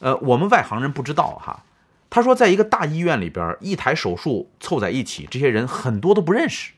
[0.00, 1.62] 呃，我们外行人不知道哈。
[2.10, 6.72] 他说，在一个大医院里边，一台手术凑在一起，这些人很多都不认识，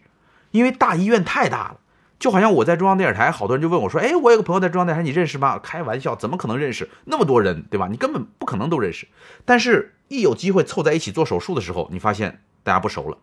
[0.51, 1.79] 因为大医院太大了。
[2.19, 7.89] 就好像我在中央电视台，好多人就问我说：“哎，我有个朋友在中央电视台，你认识吗？”开玩笑，怎么可能认识那么多人，对吧？
[7.89, 9.07] 你根本不可能都认识。
[9.45, 13.19] 但是，一有机会凑在一起做手术的时候，你发现大家不熟了。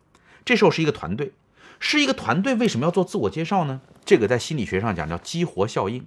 [0.45, 1.33] 这时候是一个团队。
[1.77, 3.81] 是一个团队为什么要做自我介绍呢？
[4.05, 6.05] 这个在心理学上讲叫激活效应，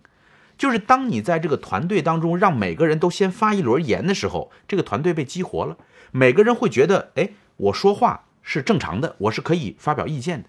[0.57, 5.77] 就是当你在这个团队当中让每个人都先发一轮言的时候，这个团队被激活了，
[6.11, 10.49] 每个人会觉得，哎，我说话是正常的，我是可以发表意见的。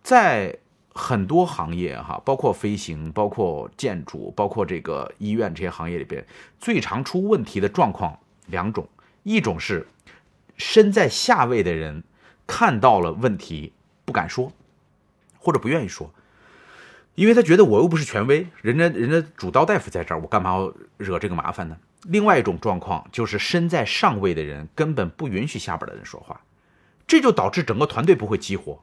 [0.00, 0.58] 在
[0.94, 6.24] 很多行业哈，包括飞行、包括建筑、包括这个医院这些行业里边，
[6.58, 8.88] 最常出问题的状况两种，
[9.22, 9.86] 一种是
[10.56, 12.02] 身在下位的人
[12.46, 13.72] 看到了问题。
[14.04, 14.52] 不敢说，
[15.38, 16.12] 或者不愿意说，
[17.14, 21.76] 因为他觉得我又不是权威，人家人家主刀大夫在这儿，我干嘛要惹这个麻烦呢？
[22.08, 26.40] 另外一种状况就是身在上位的人根本不允许下边的人说话，
[27.06, 28.82] 这就导致整个团队不会激活。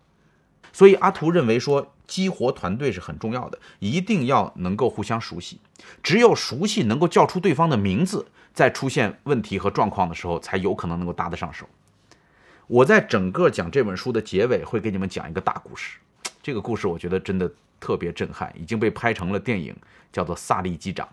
[0.72, 5.60] 所以阿图认为说，激活团队是很重要的，一定要能够互相熟悉。
[6.02, 11.68] 只有熟悉，能够叫出对方的名字，在出现问题和状况的时候，才有可能能够搭得上手。
[12.68, 15.98] 我在整个讲这本书的结尾会给你们讲一个大故事，
[16.42, 19.76] 这个故事我觉得真的特别震撼，已经被拍成了电影，
[20.12, 21.08] 叫做《萨利机长》，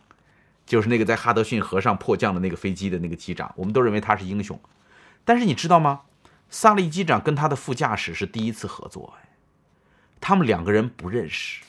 [0.66, 4.59] 就是那个在哈德逊河上迫降的那个飞机的那个机长，我们都认为他是英雄。
[5.25, 6.03] 但是你知道吗？
[6.51, 9.14] 萨利机长跟他的副驾驶是第一次合作，
[10.20, 11.62] 他们两个人不认识，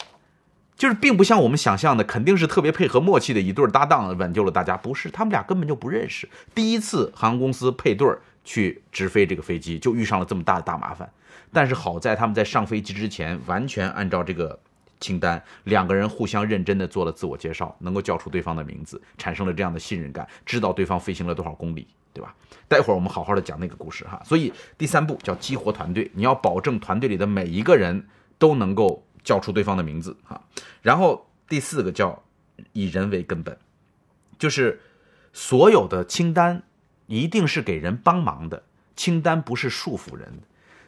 [0.75, 8.21] 就是并不像我们想象的，肯定是特别配合默契的一对搭档挽救了大家，不是，他们俩根本就不认识，第一次航空公司配对儿。
[8.49, 11.11] 去直飞这个飞机，就遇上了这么大的大麻烦。
[11.51, 14.57] 但是好在他们在上飞机之前，完全按照这个
[15.01, 22.33] 清单，两个人互相认真的做了自我介绍，能够叫出对方的名字，产生了这样的信任感，知道对方飞行了多少公里，对吧？
[22.69, 24.21] 待会儿我们好好的讲那个故事哈。
[24.23, 28.01] 所以第三步叫激活团队，你要保证团队里的每一个人
[28.37, 30.41] 都能够叫出对方的名字啊。
[30.81, 32.23] 然后第四个叫
[32.73, 33.57] 以人为根本，
[34.39, 34.81] 就是
[35.33, 36.63] 所有的清单。
[37.09, 40.41] 一定是给人帮忙的清单，不是束缚人。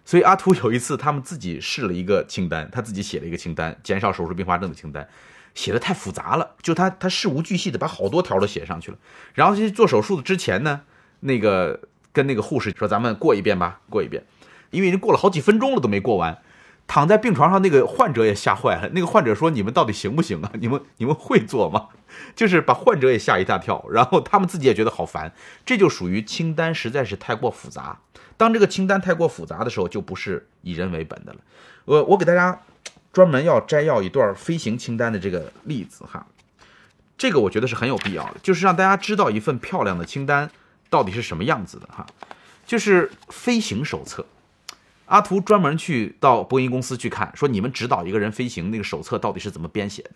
[0.04, 5.08] 所以阿图有一次，他们自己试了一个清单，他自己写了一个清单，减少手术并发症的清单，
[5.56, 8.98] 写的太复杂了，就他他事无巨细的把好多条都写上去了。
[9.34, 10.82] 然后去做手术的之前呢，
[11.22, 14.26] 那个跟那个护士说：“咱们过一遍吧，过一遍。”
[14.72, 16.38] 因为已经过了好几分钟了都没过完，
[16.90, 18.90] 躺在病床上那个患者也吓坏了。
[18.94, 20.52] 那个患者说：“你们到底行不行啊？
[20.60, 21.90] 你们你们会做吗？”
[22.36, 25.32] 就是把患者也吓一大跳，然后他们自己也觉得好烦，
[25.64, 28.00] 这就属于清单实在是太过复杂。
[28.36, 31.40] 当这个清单太过复杂的时候，就不是以人为本的了。
[31.86, 32.60] 我我给大家
[33.14, 36.26] 专门要摘要一段飞行清单的这个例子哈，
[37.16, 40.50] 这个我觉得是很有必要的，就是让大家知道一份漂亮的清单
[40.90, 42.04] 到底是什么样子的哈。
[42.66, 44.26] 就是飞行手册，
[45.10, 50.12] 阿图专门去到波音公司去看，说你们指导一个人飞行那个手册到底是怎么编写的。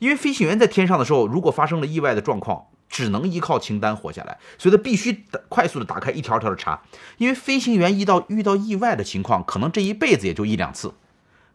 [0.00, 6.82] 因为飞行员在天上的时候，如果发生了意外的状况，只能依靠清单活下来，所以他必须快速的打开一条条的查。
[7.18, 10.94] 因为飞行员遇到遇到意外的情况，可能这一辈子也就一两次，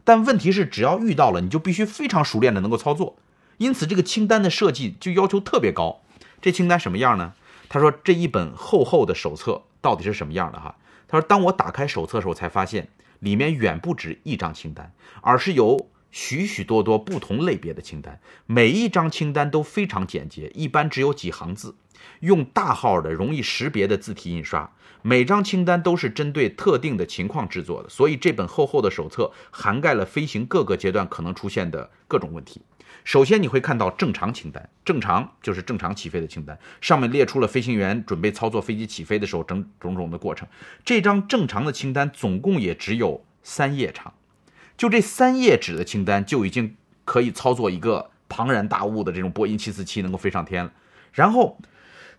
[0.05, 3.17] 但问题是，只要遇到了，你就必须非常熟练的能够操作。
[3.57, 5.99] 因此，这个清单的设计就要求特别高。
[6.41, 7.33] 这清单什么样呢？
[7.67, 10.75] 他说这一本厚厚的手册到底是什么样的哈？
[11.07, 12.87] 他说，当我打开手册的时候，才发现
[13.19, 14.91] 里面远不止一张清单，
[15.21, 15.89] 而是由。
[16.11, 21.75] 许许多多不同类别的清单，每一张清单都非常简洁，一般只有几行字，
[22.21, 24.71] 用大号的、容易识别的字体印刷。
[25.03, 32.61] 每张清单都是针对特定的情况制作的，所以这本厚厚的手册涵盖了飞行各个阶段可能出现的各种问题。
[33.03, 40.47] 首先，你会看到正常清单，正常就是正常起飞的清单，上面列出了飞行员准备操作飞机起飞的时候整种种的过程。
[40.83, 44.13] 这张正常的清单总共也只有三页长。
[44.77, 50.71] 就这三页纸的清单就已经可以操作一个庞然大物的这种波音七四七能够飞上天了。
[51.11, 51.57] 然后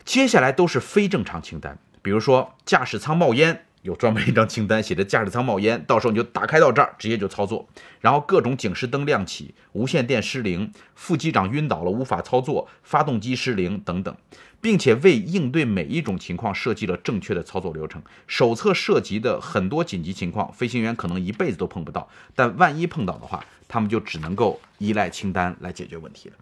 [0.05, 7.69] 接下来都是非正常清单，比如说驾驶舱冒烟，有专门一张清单写着驾驶舱冒烟，到时候你就打开到这儿直接就操作。
[8.01, 14.15] 然后各种警示灯亮起，无线电失灵，副机长晕倒了无法操作，发动机失灵等等。
[14.61, 18.03] 并且为应对每一种情况设计了正确的操作流程。
[18.27, 26.35] 手册涉及的很多紧急情况，飞行员可能一辈子都碰不到，但万一碰到的话，他们就只能够依赖清单来解决问题了。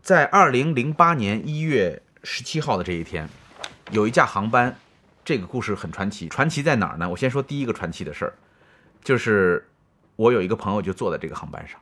[0.00, 3.28] 在二零零八年一月十七号的这一天，
[3.90, 4.78] 有一架航班，
[5.28, 6.26] 这个故事很传奇。
[6.30, 7.06] 传奇在哪儿呢？
[7.06, 8.32] 我先说第一个传奇的事儿，
[9.04, 9.68] 就是
[10.16, 11.78] 我有一个朋友就坐在这个航班上，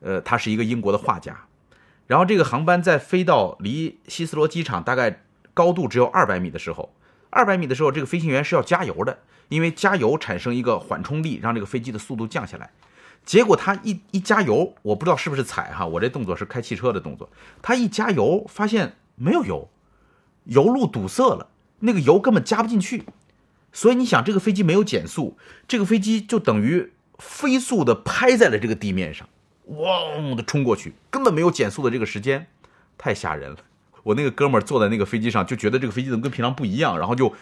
[0.00, 1.38] 呃，他是一个英国的画家。
[2.08, 5.22] 然后这个航班在飞到离希斯罗机场大概
[5.54, 6.92] 高度只有二百米的时候，
[7.30, 12.72] 二百米的时候，这个飞行员是要加油的，因为加油产生一个缓冲力，让这个飞机的速度降下来。
[13.24, 17.30] 结果他一一加油，我不知道是不是踩哈，我这动作是开汽车的动作。
[17.62, 19.70] 他一加油，发现没有油，
[20.46, 21.46] 油路堵塞了，
[21.84, 23.04] 那个油根本加不进去。
[23.72, 29.28] 所以你想，这个飞机没有减速，这个飞机就等于飞速的拍在了这个地面上。
[29.66, 32.46] 嗡的冲过去，根本没有减速的这个时间，
[32.98, 33.56] 太吓人了。
[34.02, 37.34] 我那个哥们儿坐在那个飞机上，就觉得这个飞机怎么跟平常不一样，然后就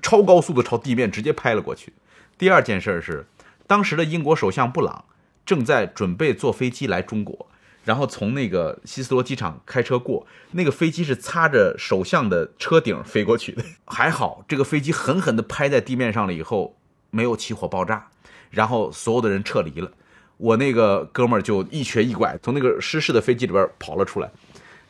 [0.00, 1.92] 超高速的朝地面直接拍了过去。
[2.38, 3.26] 第二件事是，
[3.66, 5.04] 当时的英国首相布朗
[5.44, 7.49] 正在准备坐飞机来中国，
[7.90, 13.64] 然后从那个希斯罗机场开车过，那个飞机是擦着首相的车顶飞过去的。
[13.84, 16.76] 还好，这个飞机狠狠地拍在地面上了以后，
[17.10, 18.06] 没有起火爆炸，
[18.48, 19.90] 然后所有的人撤离了。
[20.36, 24.30] 我那个哥们儿就一瘸一拐从那个失事的飞机里边跑了出来，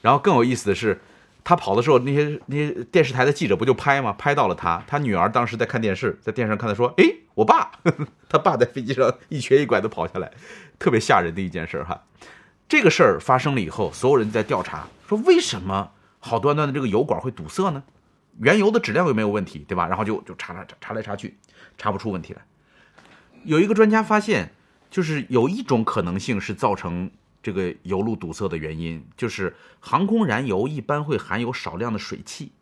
[0.02, 1.00] 然后更有意思的是，
[1.42, 4.12] 他跑的时候，那些那些电视台的记者不就拍吗？
[4.18, 7.70] 拍到了他，他女儿当时在看电视，在电视上看他说：“哎，我爸，
[8.28, 10.30] 他爸在飞机上一瘸一拐的跑下来，
[10.78, 12.04] 特别吓人的一件事哈。
[12.70, 15.90] 这个事儿发生了以后，所有人在调查，说为什么
[16.20, 17.82] 好端端的这个油管会堵塞呢？
[18.38, 19.88] 原油的质量又没有问题，对吧？
[19.88, 21.36] 然后就就查查查查来查去，
[21.76, 22.40] 查不出问题来。
[23.42, 24.52] 有一个专家发现，
[24.88, 27.10] 就是有一种可能性是造成
[27.42, 32.52] 这个油路堵塞的原因，就是航空燃油一般会含有少量的水汽，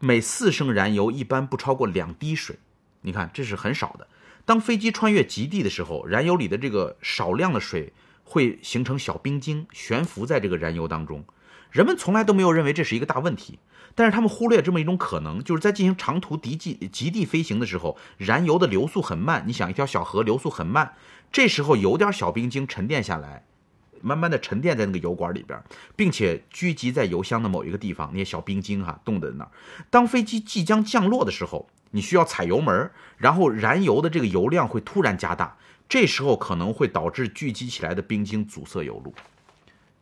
[0.00, 2.56] 每四升燃油一般不超过两滴水。
[3.02, 4.08] 你看，这是很少的。
[4.44, 7.92] 当飞机穿越极地的时候，燃油里的这个少量的水。
[8.34, 11.24] 会形成小冰晶悬浮在这个燃油当中，
[11.70, 13.60] 人们从来都没有认为这是一个大问题，
[13.94, 19.44] 但是他们忽略这么一种可能，就是在进行长途敌机极地飞行的时候，燃油的流速很慢。
[19.46, 20.94] 你想，一条小河流速很慢，
[21.30, 23.44] 这时候有点小冰晶沉淀下来，
[24.00, 25.62] 慢慢的沉淀在那个油管里边，
[25.94, 29.50] 并且聚集在油箱的某一个地方，那些小冰晶哈冻在那儿。
[29.90, 35.56] 当飞机即将降落的时候，你需要踩油门，然后燃油的这个油量会突然加大。
[35.88, 39.14] 这时候可能会导致聚集起来的冰晶阻塞油路，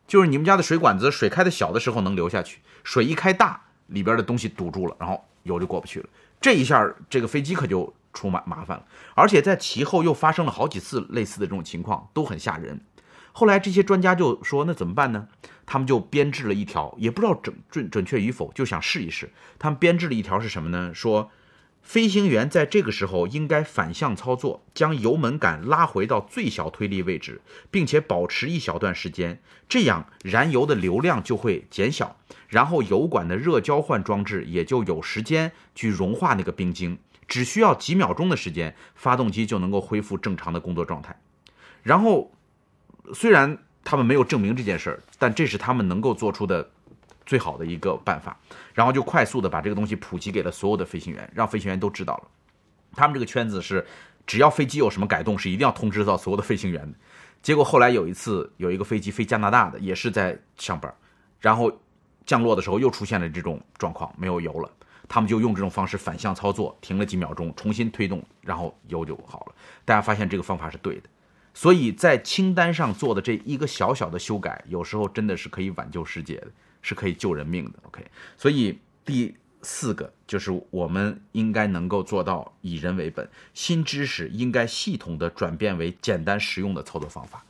[0.07, 6.09] 就是你们家的水管子水开的小的时候能流下去，水一开大，里边的东西堵住了，然后油就过不去了。
[6.41, 12.81] 这一下这个飞机可就出麻麻烦了，而且在其后又发生了好几次类似的这种情况，都很吓人。
[13.33, 15.27] 后来这些专家就说：“那怎么办呢？”
[15.67, 19.29] 他们就编制了一条，也不知道准准准确与否，就想试一试。
[19.59, 20.91] 他们编制了一条是什么呢？
[20.93, 21.29] 说。
[21.83, 32.17] 飞行员在这个时候应该反向操作，将油门杆拉回到最小推力位置，并且保持一小段时间，这样燃油的流量就会减小，
[32.47, 41.19] 然后油管的热交换装置也就有时间去融化那个冰晶，只需要几秒钟的时间，发动机就能够恢复正常的工作状态。
[41.83, 42.31] 然后，
[43.13, 46.71] 虽然他们没有证明这件事儿，但这是他们能够做出的。
[47.25, 48.37] 最好的一个办法，
[48.73, 52.27] 然后就快速的把这个东西普及给了所有的飞行员，让飞行员都知道了。
[52.95, 53.85] 他们这个圈子是，
[54.27, 56.93] 只要飞机有什么改动，是一定要通知到所有的飞行员。
[57.41, 60.93] 结果后来有一次，有一个飞机飞加拿大的，也是在上班，
[61.39, 61.71] 然后
[62.25, 64.69] 降落的时候又出现了这种状况，没有油了。
[65.09, 69.55] 他们就用这种方式反向操作，停了几秒钟，重新推动，然后油就好了。
[69.83, 71.09] 大家发现这个方法是对的，
[71.53, 76.47] 所以在清单上做的这一个小小的修改，有时候真的是可以挽救世界的。
[76.85, 78.05] 是可以救人命的，OK。
[78.35, 87.45] 所以第四个就是我们应该能够做到以人为本，新知识应该系统的转变为简单实用的操作方法。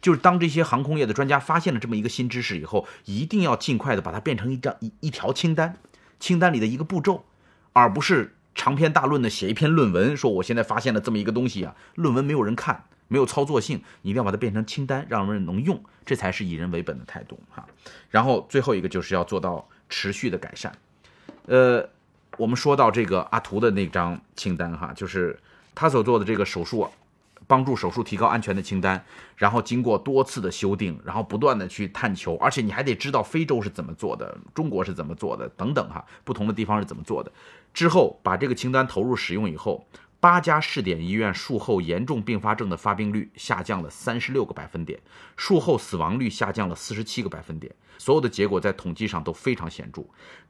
[0.00, 5.76] 就是当这些航空业的专家发现了这么一个新知识以后，一定要尽快的把它变成一张一一条清单，
[6.18, 7.26] 清单里的一个步骤，
[7.74, 12.84] 而不是长篇大论的写一篇论文，说我现在发现了这么一个东西啊，论文没有人看。
[13.10, 17.66] 没有操作性，你一定要把它变成清单，让人能用，这才是以人为本的态度哈。
[18.10, 20.70] 然后最后一个就是要做到持续的改善。
[21.46, 21.88] 呃，
[22.36, 25.40] 我们说到这个阿图的那张清单哈，就是
[25.74, 26.90] 他所做的这个手术啊，
[27.48, 37.32] 帮助手术提高安全的清单，然后经过多次的修订，然后不断的去探求，而且你还得知道非洲是怎么做的，中国是怎么做的等等哈，不同的地方是怎么做的。
[37.74, 39.84] 之后把这个清单投入使用以后。
[40.20, 45.00] 八家试点医院术后严重并发症的发病率下降了三十六个百分点，
[45.36, 50.02] 术后死亡率下降了四十七个百分点，所有的结果在统计上都非常显著，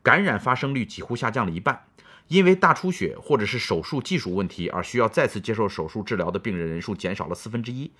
[0.02, 1.84] 感染发生率几乎下降了一半，
[2.28, 7.90] 因为大出血或者是手术技术问题而需要再次接受手术治疗的病人人数减少了四分之一，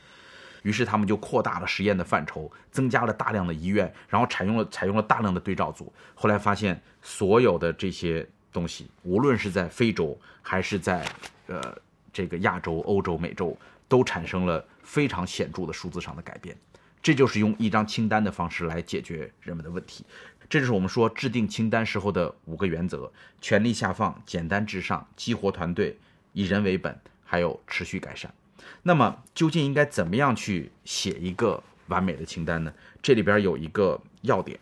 [0.63, 11.07] 于是他们就扩大了实验的范畴，增加了大量的医院，然后采用了采用了大量的对照组，后来发现所有的这些东西，无论是在非洲还是在
[11.47, 11.77] 呃，
[12.13, 13.57] 这个亚洲、欧洲、美洲
[13.89, 16.55] 都产生了非常显著的数字上的改变，
[17.01, 20.05] 这就是用一张清单的方式来解决人们的问题。
[20.49, 25.97] 这就是我们说制定清单时候的五个原则：权力下放、简单至上、激活团队、
[26.33, 28.33] 以人为本，还有持续改善。
[28.83, 32.73] 那么，究竟应该怎么样去写一个完美的清单呢？
[33.03, 34.59] 这里边有一个要点。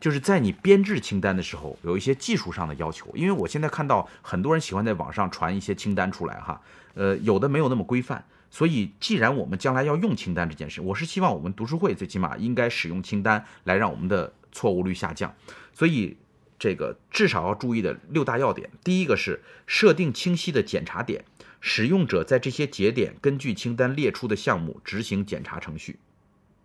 [0.00, 3.10] 就是在你编制清单的时候，有一些技术上的要求。
[3.14, 6.60] 因为我现在看到很多人喜欢在网上传一些清单出来，哈，
[6.94, 8.24] 呃，有的没有那么规范。
[8.50, 15.34] 所以，既然我们将来要用清单这件事，我是希望我们读书会最起码应该使用清单来让我们的错误率下降。
[15.72, 16.16] 所以，
[16.58, 21.24] 这个至少要注意的六大要点，第一个是设定清晰的检查点，
[21.60, 25.98] 使用者在这些节点根据清单列出的项目执行检查程序，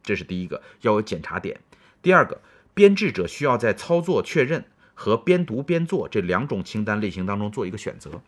[0.03, 1.59] 这是第一个要有检查点。
[2.01, 2.41] 第二个。
[2.75, 8.21] 编制者需要在操作确认和边读边做这两种清单类型当中做一个选择。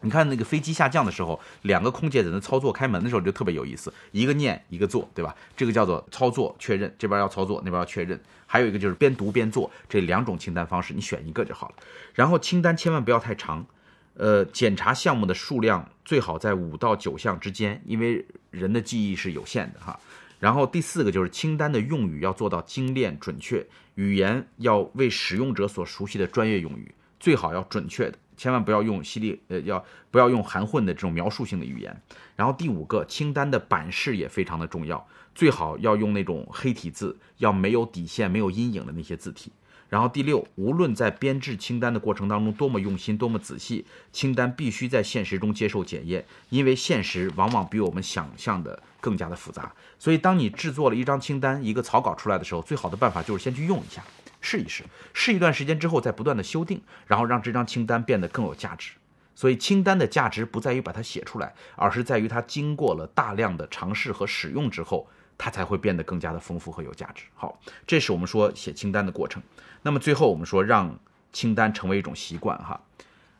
[0.00, 5.34] 你看那个飞机下降的时候，两个空姐在那操作开门的时候就特别有意思，一个念一个做，对吧？
[5.56, 8.20] 这个叫做操作确认，这边要操作，那边要确认。
[8.46, 11.74] 还有一个就是边读边做，这两种清单方式你选一个就好了。
[12.14, 13.66] 然后清单千万不要太长，
[14.14, 19.98] 呃，检查项目的数量最好在五到九项之间，因为人的记忆是有限的哈。
[20.38, 31.94] 然后第四个就是清单的用语要做到精炼准确，语言要为使用者所熟悉的专业用语，最好要准确的，千万不要用犀利呃，要不要用含混的这种描述性的语言。
[32.36, 39.52] 然后第五个，清单的版式也非常的重要，最好要用那种黑体字，要没有底线、没有阴影的那些字体。
[39.90, 49.72] 然后第六，无论在编制清单的过程当中多么用心、多么仔细，清单必须在现实中接受检验，因为现实往往比我们想象的更加的复杂。
[49.98, 54.04] 所以，当你制作了一张清单、一个草稿出来的时候，最好的办法就是先去用一下，
[54.40, 58.92] 试一试，试一段时间之后再不断的修订，然后让这张清单变得更有价值。
[59.34, 65.08] 所以，清单的价值不在于把它写出来，而是在于它经过了大量的尝试和使用之后。
[65.40, 67.22] 它才会变得更加的丰富和有价值。
[67.36, 69.40] 好，这是我们说写清单的过程。
[69.82, 70.98] 那么最后我们说让
[71.32, 72.80] 清单成为一种习惯哈。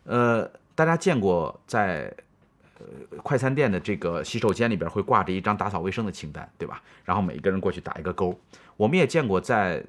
[0.05, 2.14] 呃，大家见过在
[2.78, 2.86] 呃
[3.24, 6.80] 快餐店的这个洗手间里边会挂着一张打扫卫生的清单，对吧？
[7.05, 8.38] 然后每一个人过去打一个勾。
[8.76, 9.84] 我们也见过在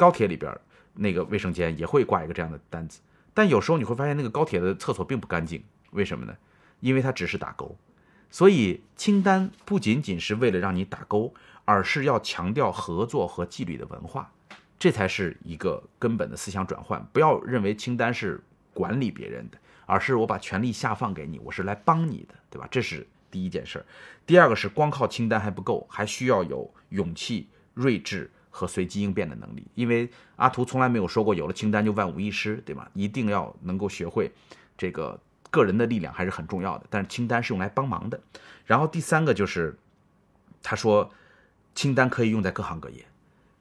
[0.00, 0.50] 高铁里边
[0.94, 3.00] 那个卫生间也会挂一个这样的单子。
[3.34, 6.34] 但有时候你会发现那个高铁的厕所并不干净，为什么呢？
[6.80, 7.76] 因为它只是打勾。
[8.30, 11.34] 所以清单不仅仅是为了让你打勾。
[11.66, 14.28] 而是要强调合作和纪律的文化，
[14.76, 17.06] 这才是一个根本的思想转换。
[17.12, 18.42] 不要认为清单是
[18.74, 22.66] 管理别人的，而是我把权力下放给你，我是来帮你的，对吧？
[22.72, 23.86] 这是第一件事儿。
[24.26, 29.66] 第二个是光靠清单还不够，还需要有勇气、睿智和随机应变的能力。
[29.74, 32.90] 因为阿图从来没有说过有了清单就万无一失，对吧？
[32.92, 34.30] 一定要能够学会
[34.76, 35.18] 这个
[35.50, 38.20] 个人的力量还是很重要的，但是清单是用来帮忙的。
[38.66, 39.78] 然后第三个就是
[40.62, 41.10] 他说。
[41.72, 43.06] 清单可以用在各行各业，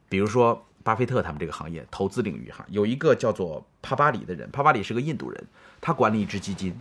[0.09, 5.47] 比如说巴菲特他们这个行业投资领域哈，有一个叫做帕巴里的人，帕巴里是个印度人，
[5.79, 6.73] 他管理一支基金，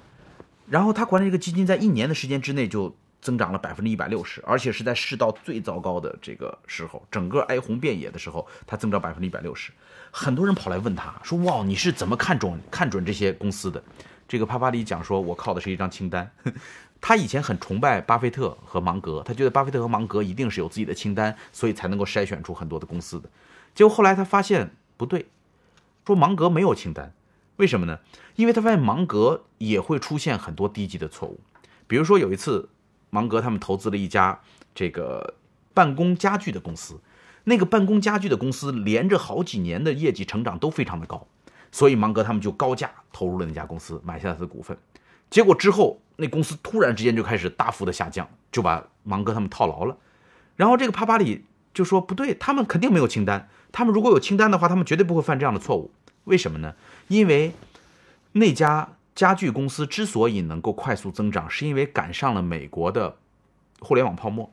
[0.66, 9.72] 然后他管理这个基金在一年的时间之内就增长了百分之一百六十，而且是在世道最糟糕的这个时候，整个哀鸿遍野的时候，他增长百分之一百六十，
[10.10, 13.82] 很多人跑来问他说：“哇，你是怎么看中看准这些公司的？”
[14.28, 16.30] 这个帕帕里讲说：“我靠的是一张清单。
[17.00, 23.30] ”他以前很崇拜巴菲特和芒格，他觉得巴菲特和芒格一定是有自己的清单，所以才能够筛选出很多的公司的。
[23.74, 25.26] 结果后来他发现不对，
[26.04, 27.14] 说芒格没有清单，
[27.56, 28.00] 为什么呢？
[28.34, 31.40] 因为他发现芒格也会出现很多低级的错误。
[31.86, 32.68] 比如说有一次，
[33.10, 34.40] 芒格他们投资了一家
[34.74, 35.34] 这个
[35.74, 37.00] 办公家具的公司，
[37.44, 41.26] 那个办公家具的公司连着好几年的业绩成长都非常的高，
[41.72, 44.76] 所以芒格他们就高价投入了那家公司，买下他的股份。
[45.30, 49.96] 结果之后，那公司突然之间就开始大幅的下降，就把芒格他们套牢了。
[50.56, 51.44] 然后这个帕巴里
[51.74, 53.48] 就说：“不对，他们肯定没有清单。
[53.70, 55.90] 他们如果有清单的话，他们绝对不会犯这样的错误。
[56.24, 56.74] 为什么呢？
[57.08, 57.52] 因为
[58.32, 58.88] 那家
[59.18, 63.16] 家具公司之所以能够快速增长，是因为赶上了美国的
[63.80, 64.48] 互联网泡沫。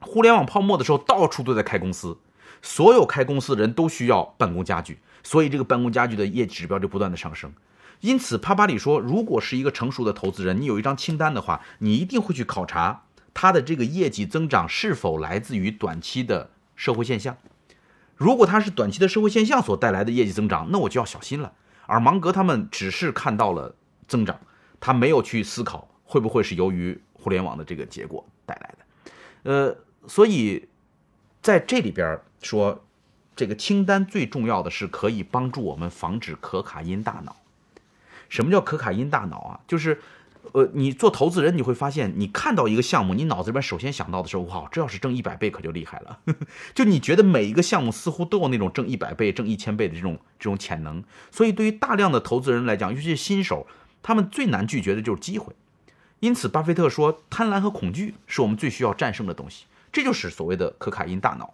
[0.00, 2.16] 互联网泡沫的时候，到处都在开公司，
[2.62, 7.52] 所有开公司的人都需要办公家具，所以这个办公家具的业绩指标就不断的上升。”
[8.00, 13.02] 因此，帕巴里说，如果是一个成熟的投资人，你有一张清单的话，你一定会去考察
[13.34, 17.36] 他的这个业绩增长是否来自于短期的社会现象。
[18.16, 21.52] 如果他是短期的社会现象所带来的业绩增长，那我就要小心了。
[21.84, 23.74] 而芒格他们只是看到了
[24.12, 24.38] 增长，
[24.78, 29.10] 他没有去思考会不会是由于互联网的这个结果带来的。
[29.50, 30.68] 呃，所以
[31.40, 32.84] 在这里边说，
[33.34, 37.36] 这个清单最重要的是可以帮助我们防止可卡因大脑。
[38.28, 39.60] 什么叫可卡因大脑啊？
[39.66, 40.00] 就是，
[40.52, 46.18] 呃，你做投资人，你会发现，你看到一个项目，你脑子里边首先想到的是，哇，这要是挣一百倍可就厉害了。
[46.74, 51.02] 就你觉得每一个项目似乎都有那种挣一百倍、挣一千倍的这种这种潜能。
[51.30, 53.66] 所以，对于大量的投资人来讲，尤其是新手，
[54.02, 55.54] 他们最难拒绝的就是机会。
[56.20, 59.66] 因此，巴菲特说，贪婪和恐惧是我们最需要战胜的东西。
[59.90, 61.52] 这就是所谓的可卡因大脑。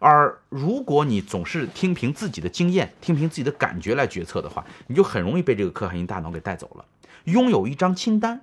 [0.00, 6.84] 而如果你总是听凭自己的经验、听凭自己的感觉来决策的话，你就很容易被这个可卡因大脑给带走了。
[7.24, 8.42] 拥有一张清单，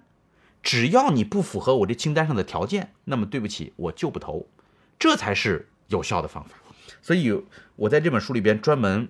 [0.62, 4.48] 只要你不符合我这清单上的条件，那么对不起，我就不投，
[5.00, 6.56] 这才是有效的方法。
[7.02, 7.44] 所以，
[7.76, 9.08] 我在这本书里边专门，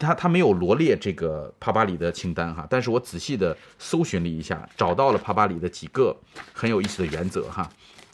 [0.00, 6.16] 他他没有罗列这个帕巴里的清单哈，但是我仔细的搜寻了一下，找到了帕巴里的几个
[6.52, 7.70] 很有意思的原则哈。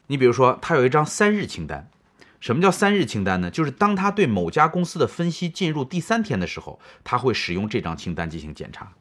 [0.09, 1.89] 你比如说，他有一张三日清单。
[2.39, 3.51] 什么叫三日清单呢？
[3.51, 8.93] 就是当他对某家公司的分析进入第三天的时候，他会使用这张清单进行检查。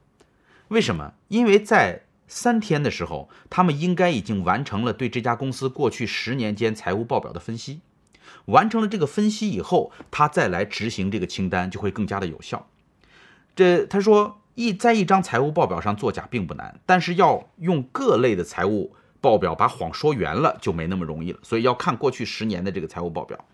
[0.69, 1.13] 为什么？
[1.27, 7.81] 因为在三天的时候，他们应该已经完成了对这家公司过去十年间财务报表的分析。
[8.45, 12.65] 完成了这个分析以后，他再来执行这个清单就会更加的有效。
[13.55, 21.39] 这他说，一在一张财务报表上作假并不难，但是要用各类的财务报表把谎说圆了就没那么容易了。
[21.41, 23.45] 所以要看过去十年的这个财务报表，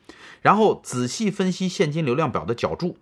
[0.42, 2.98] 然后仔细分析现金流量表的脚注。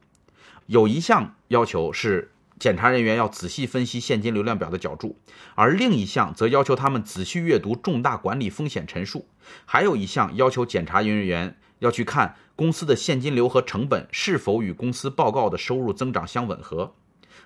[0.68, 5.18] 有一项要求是检查人员要仔细分析现金流量表的脚注，
[5.56, 9.26] 而另一项则要求他们仔细阅读重大管理风险陈述。
[9.66, 16.94] 还有一项要求检查人员要去看公司的现金流和成本是否与公司报告的收入增长相吻合。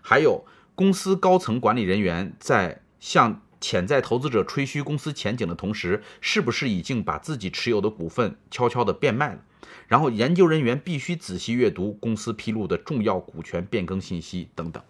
[0.01, 0.43] 还有
[0.73, 9.39] 公司高层管理人员在向潜在投资者吹嘘公司前景的同时，是不是已经把自己持有的股份悄悄地变卖了？
[9.87, 14.81] 然后研究人员必须仔细阅读公司披露的重要股权变更信息等等。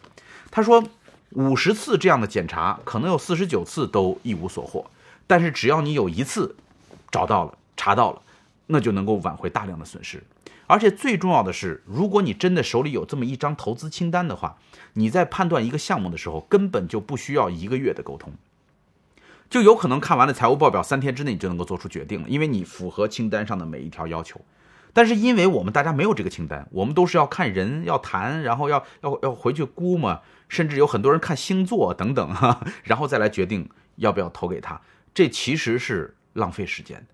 [0.49, 0.82] 他说，
[1.32, 4.89] 五十次这样的检查，可能有四十九次都一无所获。
[5.28, 6.55] 但是只要你有一次
[7.11, 8.21] 找到了、查到了，
[8.68, 10.24] 那就能够挽回大量的损失。
[10.66, 14.57] 而且最重要的是，如果你真的手里有这么一张投资清单的话，
[14.93, 18.34] 你在判断一个项目的时候，根本就不需要一个月的沟通，
[19.49, 24.39] 就有可能看完了财务报表，三天之内你就能够做出决定了，因为你符合清单上的每一条要求。
[24.93, 34.80] 但是因为我们大家没有这个清单，我们都是要看人要谈，然后要要要回去估嘛，甚至有很多人看星座等等哈，然后再来决定要不要投给他，
[35.14, 37.05] 这其实是浪费时间。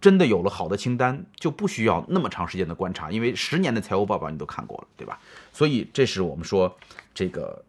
[0.00, 5.18] 真的有了好的清单，就不需要那么长时间的观察，因为十年的财务报表你都看过了，对吧？
[5.52, 6.76] 所以这是我们说
[7.14, 7.64] 这个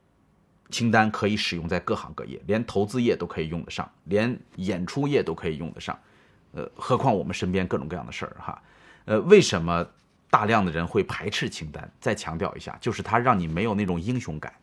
[0.69, 5.97] 清单可以使用在各行各业，连投资业都可以用得上，连演出业都可以用得上，
[6.53, 8.61] 呃，何况我们身边各种各样的事儿哈。
[9.05, 9.87] 呃，为什么
[10.29, 11.91] 大量的人会排斥清单？
[11.99, 14.53] 再强调一下，就是它让你没有那种英雄感。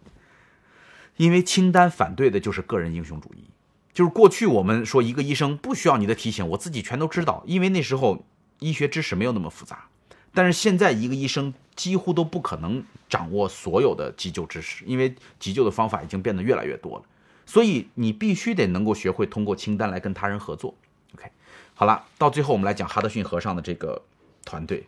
[1.17, 3.45] 因为清单反对的就是个人英雄主义。
[3.93, 8.25] 就是过去我们说一个医生不需要你的提醒，我自己全都知道，因为那时候
[8.61, 9.87] 医学知识没有那么复杂。
[10.33, 17.05] 但是现在一个医生几乎都不可能掌握所有的急救知识，因为急救的方法已经变得越来越多了。
[17.47, 20.75] 所以你必须得能够学会通过清单来跟他人合作。
[21.15, 21.31] OK，
[21.75, 24.03] 好了，到最后我们来讲哈德逊河上的这个。
[24.45, 24.87] 团队，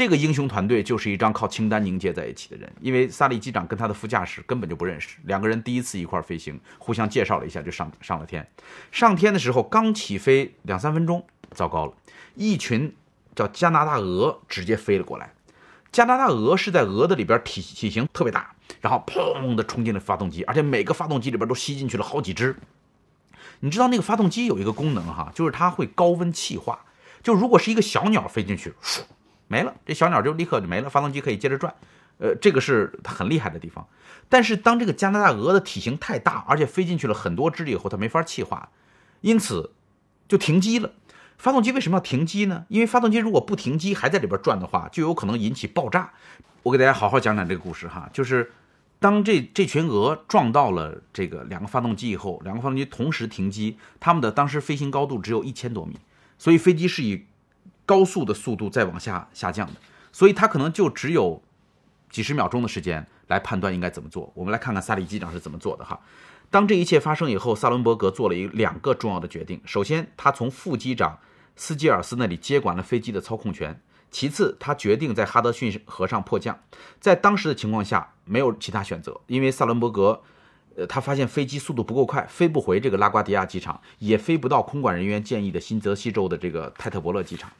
[0.00, 2.72] 这个英雄团队就是一张靠清单凝结在一起的人。
[2.80, 8.50] 因为萨利机长跟他的副驾驶根本就不认识，两个人第一次一块飞行，互相介绍了一下就上上了天。
[8.90, 11.92] 上天的时候刚起飞两三分钟，糟糕了，
[12.34, 12.90] 一群
[13.34, 15.34] 叫加拿大鹅直接飞了过来。
[15.92, 22.56] 加拿大鹅是在鹅的里边体体型特别大，然后砰的冲进了发动机，而且每个发动机里边都吸进去了好几只。
[23.58, 26.86] 你知道那个发动机有一个功能哈，就是它会高温气化。
[27.22, 28.72] 就如果是一个小鸟飞进去，
[29.50, 31.74] 没了，这小鸟就立刻就没了，发动机可以接着转，
[32.18, 33.84] 呃，这个是它很厉害的地方。
[34.28, 38.68] 但是当这个加拿大鹅的体型太大，而且飞进去了很多只以后，它没法气化，
[39.22, 39.72] 因此
[40.28, 40.92] 就停机了。
[41.36, 42.64] 发动机为什么要停机呢？
[42.68, 46.12] 因为发动机如果不停机还在里边转的话，就有可能引起爆炸。
[46.62, 48.52] 我给大家好好讲讲这个故事哈，就是
[49.00, 55.98] 当这这群鹅撞到了这个两个发动机以后，两个发动机同时停机，它们的当时飞行高度只有一千多米。
[56.38, 57.26] 所以飞机是以
[57.90, 59.72] 高速的速度在往下下降的，
[60.12, 61.42] 所以它可能就只有
[62.08, 64.30] 几十秒钟的时间来判断应该怎么做。
[64.32, 65.98] 我们来看看萨利机长是怎么做的哈。
[66.50, 69.60] 当这一切发生以后，萨伦伯格做了一两个重要的决定。
[69.64, 71.18] 首先，他从副机长
[71.56, 73.74] 斯基尔斯那里接管了飞机的操控权；
[74.08, 76.56] 其次，他决定在哈德逊河上迫降。
[77.00, 80.22] 在当时的情况下，没有其他选择，因为萨伦伯格。
[80.76, 87.50] 呃，他发现飞机速度不够快，飞不回这个拉瓜迪亚机场，也飞不到空管人员建议的新泽西州的这个泰特伯勒机场。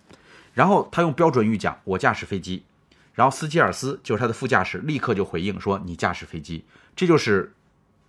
[0.54, 2.62] 然后他用标准语讲：“我驾驶飞机。”
[3.14, 6.64] 然后斯基尔斯就是他的副驾驶，立刻就回应说：“你驾驶飞机。”
[6.96, 7.52] 这就是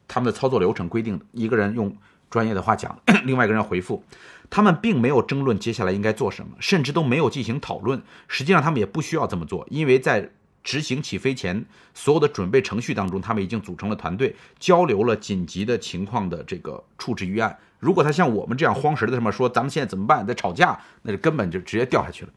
[0.08, 1.26] 他们的操作流程规定的。
[1.32, 1.96] 一个人用
[2.30, 4.04] 专业的话讲， 另外一个人回复。
[4.50, 8.02] 他们并没有争论接下来应该做什么，甚至都没有进行讨论。
[8.28, 10.32] 实际上，他们也不需要这么做，因为在。
[10.64, 11.66] 执行起飞前
[11.96, 17.58] 所有的准备程序当中，他们已经组成了团队，交流了紧急的情况的这个处置预案。
[17.82, 20.26] 如果他像我们这样慌神的什么说，咱们现在怎么办？
[20.26, 22.32] 在吵架，那就根本就直接掉下去了。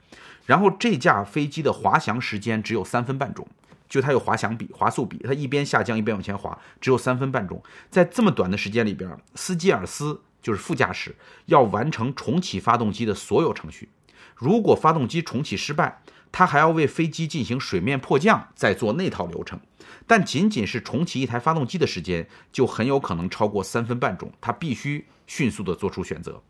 [0.46, 3.46] 然后这架飞机的滑翔时间只有三分半钟，
[3.88, 7.62] 就它有滑翔比、滑速比，它一边下降一边往前滑，只有三分半钟。
[7.90, 11.14] 在这么短的时间里边，斯基尔斯就是副驾驶，
[11.46, 13.90] 要完成重启发动机的所有程序。
[14.34, 16.00] 如果发动机重启失败，
[16.32, 19.60] 他还要为飞机进行水面迫降，再做那套流程，
[20.06, 26.42] 但仅仅是重启一台发动机的时间就很有可能超过三分半钟，他必须迅速的做出选择。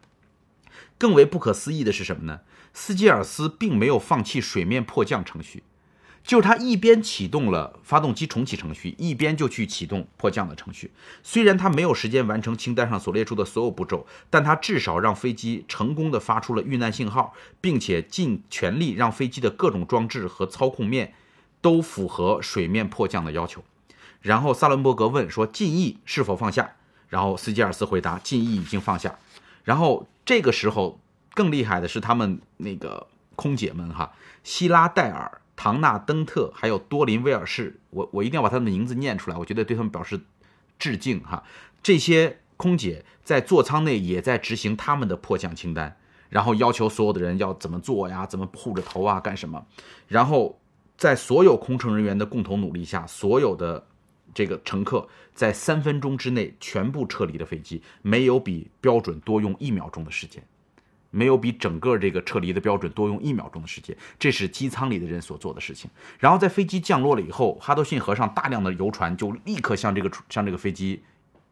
[0.97, 2.41] 更为不可思议的是什么呢？
[2.73, 5.63] 斯基尔斯并没有放弃水面迫降程序。
[6.23, 10.91] 就是他一边启动了发动机重启程序，一边就去启动迫降的程序。
[11.23, 21.13] 虽然他没有时间完成清单上所列出的所有步骤，但他至少让飞机成功的发出了遇难信号，并且尽全力让飞机的各种装置和操控面
[21.61, 23.63] 都符合水面迫降的要求。
[24.23, 26.77] 然后萨伦伯格问说：“进义是否放下？”
[27.15, 29.17] 然后斯基尔斯回答：“进义已经放下。”
[29.63, 30.99] 然后这个时候
[31.33, 33.07] 更厉害的是他们那个
[33.37, 34.13] 空姐们哈，
[34.43, 40.23] 希拉戴尔、唐纳登特还有多林威尔士，我我一定要把他们的名字念出来，我觉得对他们表示
[40.77, 41.45] 致敬哈。
[41.85, 45.97] 这些空姐在座舱内也在执行他们的迫降清单，
[46.31, 49.65] 然后要求所有的人要怎么做呀，怎么护着头啊，干什么？
[50.09, 50.59] 然后
[50.99, 53.87] 在所有空乘人员的共同努力下，所有的。
[54.35, 60.43] 这个乘客在三分钟之内全部撤离的飞机，没有比标准多用一秒钟的时间，
[61.11, 65.89] 没有比整个这个撤离的标准多用一秒钟的时间，这是机舱里的人所做的事情。
[66.19, 71.03] 然后在飞机降落了以后，哈德逊河上大量的游船就立刻向这个向这个飞机。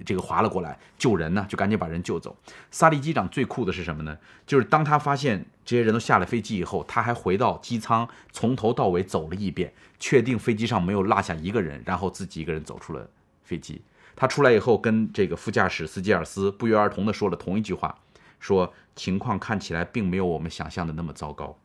[0.05, 2.37] 这个划了过来救人呢，就赶紧把人救走。
[2.71, 4.19] 萨利机长最酷的是什么呢？
[4.47, 13.09] 就是当他发现这些人都下了飞机以后，他还回到机舱，从头到尾走了一遍，确定飞机上没有落下一个人，然后自己一个人走出了
[13.45, 13.81] 飞机。
[14.17, 17.97] 他出来以后，跟这个副驾驶斯基尔斯不约而同地说了同一句话，
[18.41, 21.57] 说情况看起来并没有我们想象的那么糟糕。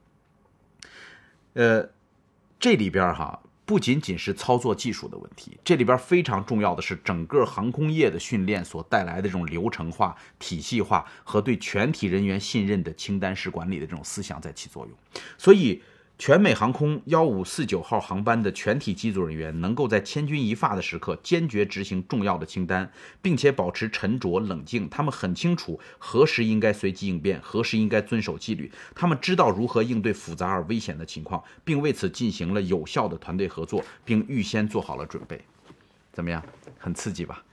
[1.53, 1.89] 呃，
[2.59, 3.39] 这里边哈。
[3.67, 14.97] 不仅仅是操作技术的问题，这里边非常重要的是整个航空业的训练所带来的这种流程化、体系化和对全体人员信任的清单式管理的这种思想在起作用，
[15.37, 15.83] 所以。
[16.17, 22.91] 全美航空幺五四九号航班的全体机组人员能够在千钧一发的时刻坚决执行重要的清单，
[23.21, 24.89] 并且保持沉着冷静。
[24.89, 28.71] 他们很清楚何时应该随机应变，何时应该遵守纪律。
[28.95, 35.39] 他们知道如何应对复杂而危险的情况，并为此进行了有效的团队合作，并预先做好了准备。
[36.11, 36.43] 怎么样？
[36.79, 37.43] 很刺激吧？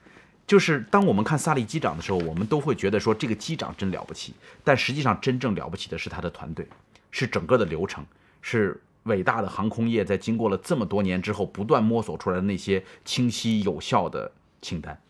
[0.47, 4.33] 就是当我们看萨利机长的时候，我们都会觉得说这个机长真了不起。
[4.65, 6.67] 但实际上，真正了不起的是他的团队，
[7.11, 8.03] 是整个的流程。
[8.47, 14.31] 是伟大的航空业在经过了这么多年之后，不断摸索出来的那些清晰有效的
[14.61, 15.01] 清单。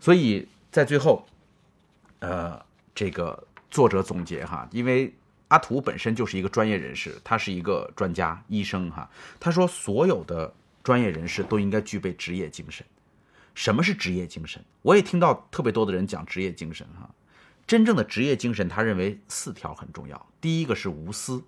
[0.00, 1.26] 所以在最后，
[2.20, 2.58] 呃，
[2.94, 5.14] 这个作者总结哈，因为
[5.48, 9.10] 阿图本身就是一个专业人士，他是一个专家医生哈。
[9.38, 10.50] 他说，所有的
[10.82, 12.84] 专业人士都应该具备职业精神。
[13.54, 14.64] 什么是职业精神？
[14.80, 17.10] 我也听到特别多的人讲职业精神哈。
[17.66, 20.26] 真正的职业精神，他认为四条很重要。
[20.40, 21.44] 第一个是无私。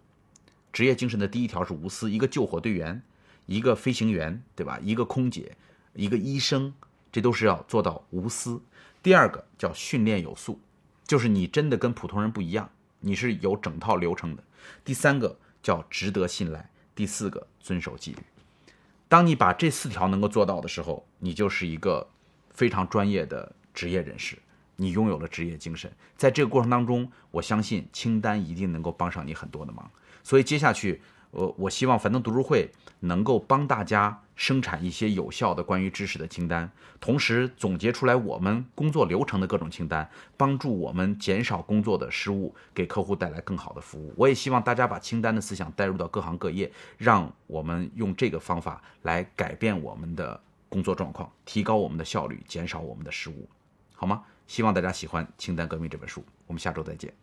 [0.72, 3.02] 职业精神的第一条是无私，一个救火队员，
[3.46, 4.78] 一个飞行员，对吧？
[4.82, 5.54] 一个空姐，
[5.94, 6.72] 一个医生，
[7.10, 8.60] 这都是要做到无私。
[9.02, 10.58] 第二个叫训练有素，
[11.06, 12.70] 就是你真的跟普通人不一样，
[13.00, 14.42] 你是有整套流程的。
[14.84, 18.18] 第三个叫值得信赖，第四个遵守纪律。
[19.08, 22.08] 当你把这四条能够做到的时候，你就是一个
[22.50, 24.38] 非常专业的职业人士，
[24.76, 25.92] 你拥有了职业精神。
[26.16, 29.90] 在这个过程当中，我相信清单一定能够帮上你很多的忙。
[30.22, 31.00] 所以接下去，
[31.30, 32.70] 我我希望樊登读书会
[33.00, 36.70] 能够帮大家生产一些有效的关于知识的清单，
[37.00, 44.12] 同时总结出来我们工作流程的各种清单，帮助我们减少工作的失误，给客户带来更好的服务。
[44.16, 53.48] 我也希望大家把清单的思想带入到各行各业，让我们用这个方法来改变我们的工作状况，提高我们的效率，减少我们的失误，
[53.94, 54.22] 好吗？
[54.46, 56.22] 希望大家喜欢《清单革命》这本书。
[56.46, 57.21] 我们下周再见。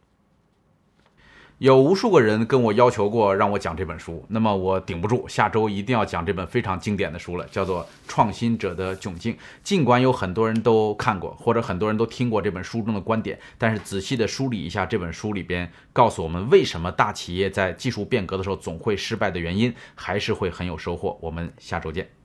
[1.60, 9.34] 有无数个人跟我要求过让我讲这本书，那么我顶不住，下周一定要讲这本非常经典的书了，叫做《创新者的窘境》。
[9.62, 21.20] 尽管有很多人都看过，或者很多人都听过这本书中的观点，但是仔细的梳理一下这本书里边告诉我们为什么大企业在技术变革的时候总会失败的原因，还是会很有收获。
[21.22, 22.19] 我们下周见。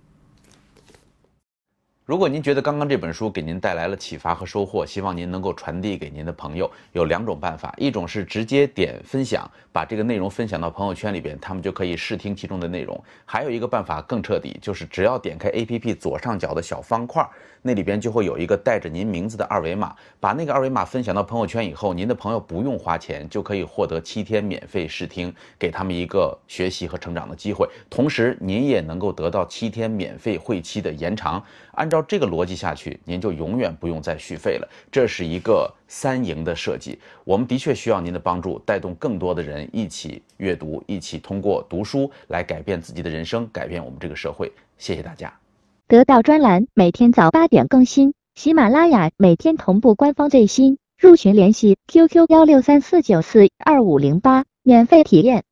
[2.07, 6.71] 如果您觉得刚刚这本书给您带来了启发和收获，希望您能够传递给您的朋友。
[6.93, 13.03] 有两种办法，一种是直接点分享，把这个内容分享到朋友圈里边，他们就可以试听其中的内容。
[13.25, 17.27] 还有一个办法更彻底，就是只要点开 APP 左上角的小方块，
[17.63, 27.67] 那里边就会有一个带着您名字的二维码，把那个二维码分享到朋友圈以后，您的朋友不用花钱就可以获得七天免费试听，给他们一个学习和成长的机会。
[27.89, 31.43] 同时，您也能够得到七天免费会期的延长。
[31.77, 34.69] 按照这个逻辑下去，您就永远不用再续费了。
[34.91, 36.99] 这是一个三赢的设计。
[37.25, 44.53] 我们的确需要您的帮助，带动更多的人一起阅读，一起通过读书来改变自己的人生，改变我们这个社会。
[44.79, 45.33] 谢谢大家。
[45.87, 50.79] 得到专栏每天早八点更新，喜马拉雅每天同步官方最新。
[50.97, 55.45] 入群联系 QQ 幺六三四九四二五零八，免费体验。